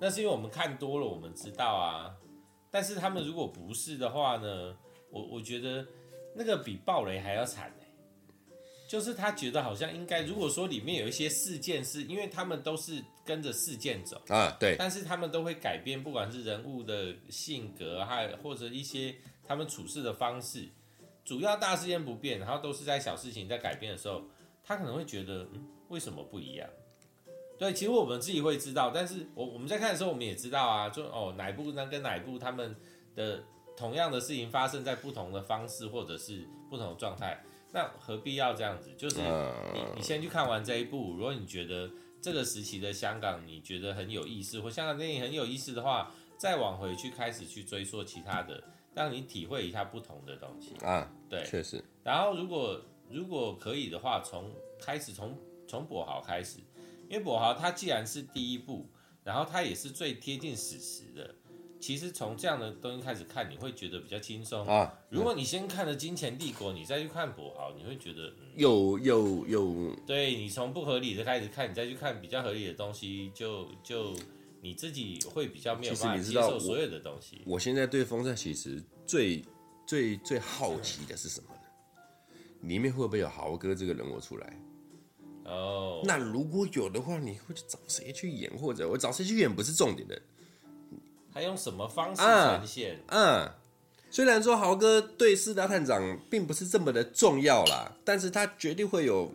[0.00, 2.16] 那是因为我们看多了，我们知道啊。
[2.70, 4.76] 但是他们如果不是的话呢？
[5.10, 5.84] 我我觉得
[6.36, 7.86] 那个比暴雷还要惨呢。
[8.88, 14.74] 就是他觉得好像应该，如果说里面有一些事件是，因为他们都是跟着事件走啊，对。
[14.76, 19.14] 但是他们都会改变，不管是人物的性格，还或者一些
[19.44, 20.68] 他们处事的方式，
[21.24, 24.22] 主要大事件不变，然后都是在小事情在改变的时候，
[24.64, 26.68] 他可能会觉得，嗯，为什么不一样？
[27.60, 32.74] 对，其实我们自己会知道，但是我我们在看的时候，我们也知道啊，就哦哪一部呢跟哪一部他们
[33.14, 33.44] 的
[33.76, 38.90] 同样的事情发生在不同的方式或者是不同的状态，那何必要这样子？
[38.96, 39.20] 就是
[39.74, 41.90] 你你先去看完这一部，如果你觉得
[42.22, 51.12] 这个时期的香港你觉得很有意思，或香港电影很有意思的话，再往回去开始去追溯其他的，让你体会一下不同的东西啊。
[51.28, 51.84] 对，确实。
[52.02, 52.80] 然后如果
[53.10, 54.50] 如果可以的话，从
[54.80, 55.36] 开始从
[55.68, 56.58] 从跛豪开始，
[57.10, 58.88] 因为跛豪他既然是第一部，
[59.24, 61.34] 然后他也是最贴近史实的。
[61.80, 64.94] 其实从这样的东西开始看，你会觉得比较轻松啊。
[65.08, 69.96] 如果你先看了《金钱帝国》，你再去看跛豪，你会觉得有有有。
[70.06, 74.14] 对，你从不合理的开始看，你再去看比较合理的东西，就就
[74.60, 77.40] 你自己会比较没有办法接受所有的东西。
[77.46, 79.42] 我，我现在对《风扇其实》最
[79.86, 82.38] 最最好奇的是什么呢？
[82.68, 84.54] 里面会不会有豪哥这个人物出来？
[85.44, 86.06] 哦，oh.
[86.06, 88.50] 那如果有的话，你会去找谁去演？
[88.58, 90.20] 或者我找谁去演不是重点的。
[91.32, 92.98] 他用什么方式呈现？
[93.08, 93.52] 嗯，嗯，
[94.10, 99.32] 虽然说豪哥对四大探长并不是这么的重要啦，但是他绝对会有，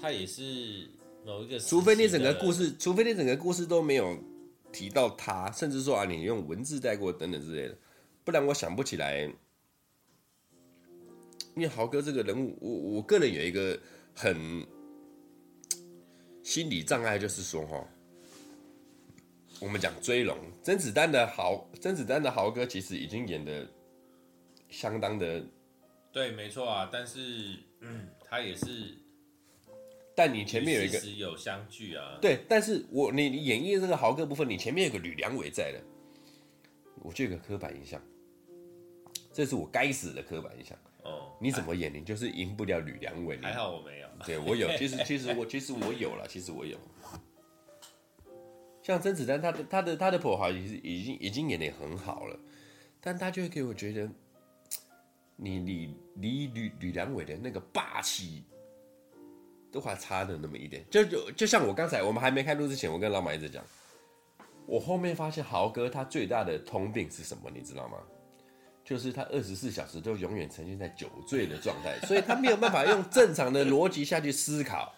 [0.00, 0.88] 他也是
[1.24, 4.16] 某一个，除非你整个故事，除非你整个故事都没有
[4.72, 7.76] 提到他，甚至说啊，你用文字带过等等之类的，
[8.24, 9.30] 不然我想不起来。
[11.54, 13.76] 因为豪哥这个人物，我我个人有一个
[14.20, 14.66] 很
[16.42, 17.88] 心理障碍，就是说哈。
[19.60, 23.68] 我们讲追龙，甄子丹的豪，甄子丹的豪哥其实已经演的
[24.68, 25.44] 相当的，
[26.12, 26.88] 对，没错啊。
[26.92, 28.96] 但是，嗯，他也是，
[30.16, 32.18] 但你前面有一个有相聚啊。
[32.20, 35.80] 对，但是我你你演绎这个豪哥部分，你前面有个吕良伟在的，
[36.96, 38.00] 我就有个刻板印象，
[39.32, 40.76] 这是我该死的刻板印象。
[41.04, 43.38] 哦，你怎么演，你就是赢不了吕良伟。
[43.42, 46.76] 还好我没有，对我有，其实其实我其实我有了，其实我有。
[48.82, 52.38] 像甄子丹，他的他的他的跛豪已经已经已经演的很好了，
[53.00, 54.08] 但他就会给我觉得，
[55.36, 58.42] 你你离吕吕良伟的那个霸气，
[59.70, 60.82] 都还差的那么一点。
[60.90, 63.62] 就就就像我刚才我们还没开录之前，我跟老马一直讲，
[64.64, 67.98] 我后面发现豪哥他最大的通病是什么，你知道吗？
[68.88, 74.94] 就是他二十四小时都永远沉浸在酒醉的状态，所以他没有办法用正常的逻辑下去思考。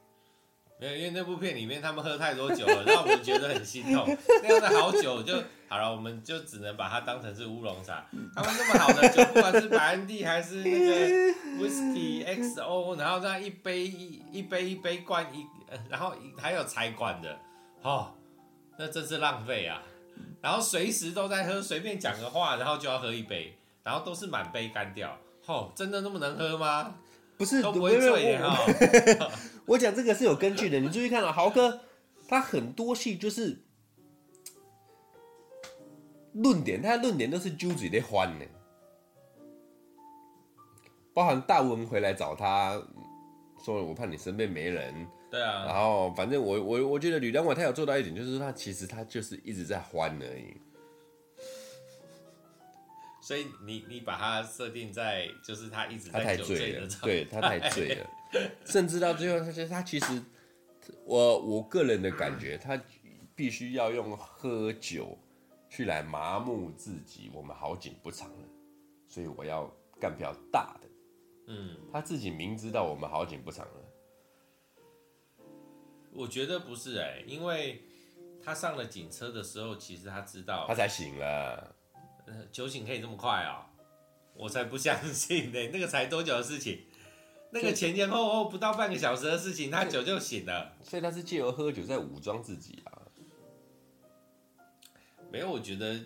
[0.80, 4.06] 没有，因为那部片里面他们喝太多酒了，让我们觉得很心痛。
[4.42, 5.34] 那样的好酒就
[5.68, 8.06] 好了，我们就只能把它当成是乌龙茶。
[8.34, 11.08] 他们那么好的酒，不管是白兰地还是那个
[11.62, 15.46] Whisky XO，然后这样一杯一一杯一杯灌一，
[15.90, 17.38] 然后还有彩管的，
[17.82, 18.14] 哦，
[18.78, 19.82] 那真是浪费啊！
[20.40, 25.18] 然后随时都在喝，随便讲个话，然后就要喝一杯，然后都是满杯干掉。
[25.46, 26.96] 哦，真的那么能喝吗？
[27.36, 28.58] 不是都不会醉哈。
[29.66, 31.80] 我讲这个是有根据的，你注意看啊，豪哥
[32.28, 33.62] 他很多戏就是
[36.32, 38.44] 论点，他的论点都是揪嘴的欢呢，
[41.12, 42.80] 包含大文回来找他
[43.64, 50.56] 说，我怕你身边没人，对啊，然后反正我我我觉得吕良伟他有做到一点，就是说他其实他就是一直在欢而已。
[53.20, 58.06] 所以你你把它设定在就是他一直在酒醉了，对，他太醉了，
[58.64, 60.22] 甚至到最后他其实他其实
[61.04, 62.80] 我我个人的感觉，他
[63.34, 65.18] 必须要用喝酒
[65.68, 68.48] 去来麻木自己，我们好景不长了，
[69.08, 69.68] 所以我要
[70.00, 70.88] 干比较大的，
[71.48, 73.85] 嗯，他自己明知道我们好景不长了，
[76.16, 77.84] 我觉得不是哎、欸，因为
[78.42, 81.74] 他上了警车的时候，其实他知道他才醒了。
[82.50, 83.76] 酒醒可以这么快啊、喔？
[84.34, 85.68] 我才不相信呢、欸！
[85.72, 86.84] 那个才多久的事情？
[87.50, 90.76] 那个前前后后不到半个小时的事情，他酒就醒了。
[90.82, 93.02] 所以他是借由喝酒在武装自己啊？
[95.30, 96.00] 没有，我觉得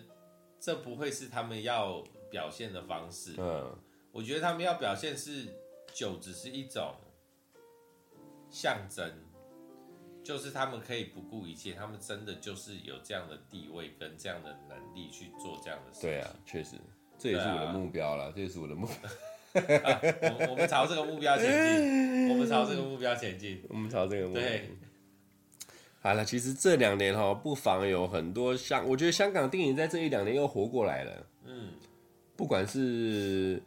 [0.59, 3.33] 这不会是他们要表现的方式。
[3.37, 3.75] 嗯，
[4.11, 5.47] 我觉得他们要表现是
[5.93, 6.95] 酒只是一种
[8.49, 9.11] 象征。
[10.23, 16.09] 就是他们可以不顾一切，他们真的就是有这样的地位跟这样的能力去做这样的事情。
[16.09, 16.75] 对啊，确实，
[17.17, 18.95] 这也是我的目标了，啊、这也是我的目标。
[19.83, 21.45] 啊、我我们朝这个目标前
[21.77, 24.41] 进，我们朝这个目标前进，我们朝这个目标。
[24.41, 24.69] 对，
[26.01, 31.27] 好了，其实这两年哈，不妨有很多香，我觉得香港电影在这一两年又活过来了。
[31.45, 31.73] 嗯，
[32.35, 33.61] 不管是。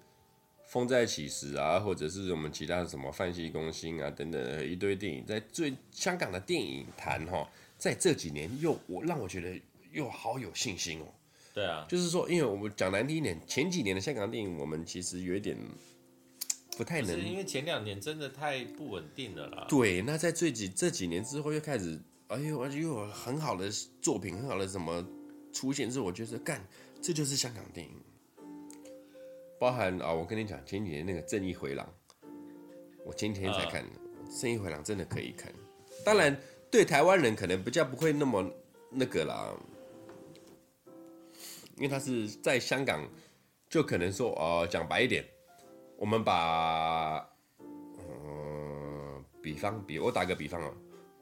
[0.74, 7.48] 风再起时啊，或者是我们其他的什么范西攻心啊等等一堆电影，在最香港的电影坛哈，
[7.78, 9.56] 在这几年又我让我觉得
[9.92, 11.04] 又好有信心哦。
[11.54, 15.56] 对啊，就是说，因为我们讲难听一点，前几年的香港电影，我们其实有一点
[16.76, 19.66] 不太能，因为前两年真的太不稳定了啦。
[19.68, 21.96] 对，那在最几这几年之后又开始，
[22.26, 23.70] 哎呦，又有很好的
[24.02, 25.06] 作品，很好的什么
[25.52, 26.66] 出现之后，我觉得干，
[27.00, 27.92] 这就是香港电影。
[29.64, 31.86] 包含啊、哦，我跟你讲，前几年那个《正义回廊》，
[33.02, 33.98] 我前几天才看的，
[34.42, 35.50] 《正义回廊》真的可以看。
[36.04, 36.36] 当然，
[36.70, 38.44] 对台湾人可能比较不会那么
[38.90, 39.54] 那个啦，
[41.76, 43.08] 因为他是在香港，
[43.70, 45.24] 就可能说哦，讲白一点，
[45.96, 47.26] 我们把，
[47.58, 50.70] 嗯、呃，比方比我打个比方啊，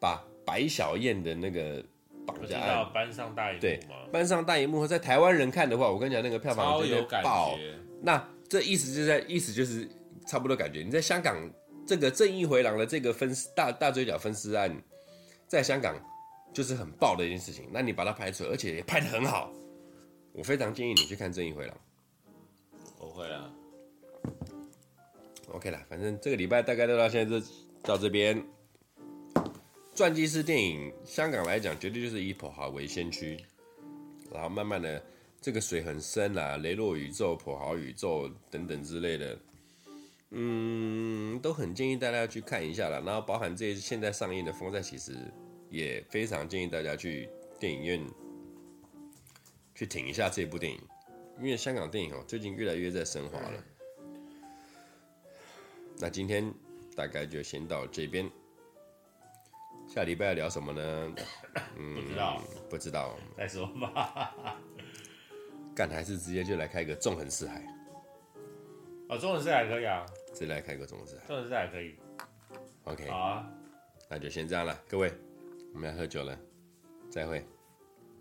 [0.01, 1.81] 把白小燕的那个
[2.27, 3.81] 绑架案搬上大荧幕对，
[4.11, 7.57] 搬上大荧幕，在台湾人看的话，我跟你讲，那个票房绝对爆。
[8.05, 9.89] 那这意思就是在意思就是
[10.27, 11.49] 差不多感觉，你在香港
[11.87, 14.77] 这个正义回廊的这个分尸大大追角分尸案，
[15.47, 15.95] 在香港
[16.53, 17.69] 就是很爆的一件事情。
[17.73, 19.53] 那你把它拍出来，而且也拍得很好，
[20.33, 21.77] 我非常建议你去看正义回廊。
[22.99, 23.49] 我会啊。
[25.49, 27.47] OK 啦，反正这个礼拜大概都到现在就
[27.83, 28.45] 到这边。
[29.95, 33.39] 传记式电影，香港来讲绝对就是以跛豪为先驱，
[34.33, 35.01] 然后慢慢的。
[35.43, 39.39] 这个水很深啦，雷洛宇宙、普豪宇宙等等之类的，
[40.31, 43.03] 嗯，都很建议大家去看一下啦。
[43.05, 45.13] 然后包含这些现在上映的《风再起时》，
[45.69, 47.29] 也非常建议大家去
[47.59, 48.07] 电影院
[49.75, 50.81] 去挺一下这部电影，
[51.39, 53.65] 因为香港电影哦，最近越来越在升华了。
[55.99, 56.55] 那今天
[56.95, 58.31] 大概就先到这边，
[59.89, 61.15] 下礼拜要聊什么呢？
[61.77, 64.33] 嗯，不知道，不知道，再说吧。
[65.75, 67.65] 干还是直接就来开个纵横四海？
[69.09, 71.27] 哦，纵横四海可以啊，直接来开个纵横四海。
[71.27, 71.97] 纵横四海可以。
[72.85, 73.09] OK。
[73.09, 73.51] 好啊，
[74.09, 75.13] 那就先这样了，各位，
[75.73, 76.39] 我们要喝酒了，
[77.11, 77.47] 再会，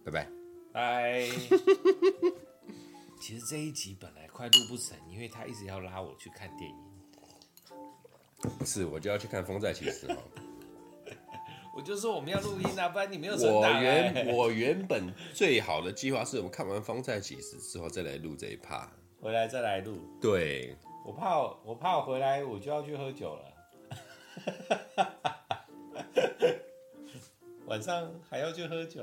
[0.06, 0.28] 拜拜。
[0.72, 1.28] 拜。
[3.20, 6.76] 其实这一集本来快录不成，因为他一直要拉我去看电影。
[8.58, 10.18] 不是，我就要去看《风再起时》哈。
[11.74, 13.48] 我就说我们要录音啊，不然你没有、欸。
[13.48, 18.92] 我原我原本最好的计划是我们看完《风再起时》之后再来录这一趴，
[19.22, 19.98] 回来再来录。
[20.22, 23.46] 对，我怕我怕我回来我就要去喝酒了，
[27.68, 29.02] 晚上还要去喝酒。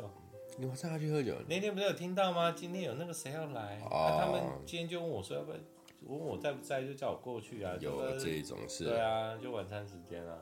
[0.58, 1.34] 你晚上要去喝酒？
[1.48, 2.52] 那天不是有听到吗？
[2.52, 5.58] 今天有那个谁要来，啊、他们今天就问我说要不要，
[6.06, 7.74] 问我在不在，就叫我过去啊。
[7.80, 8.84] 有这一种事？
[8.84, 10.36] 对啊，就晚餐时间啊。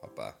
[0.00, 0.36] 好吧。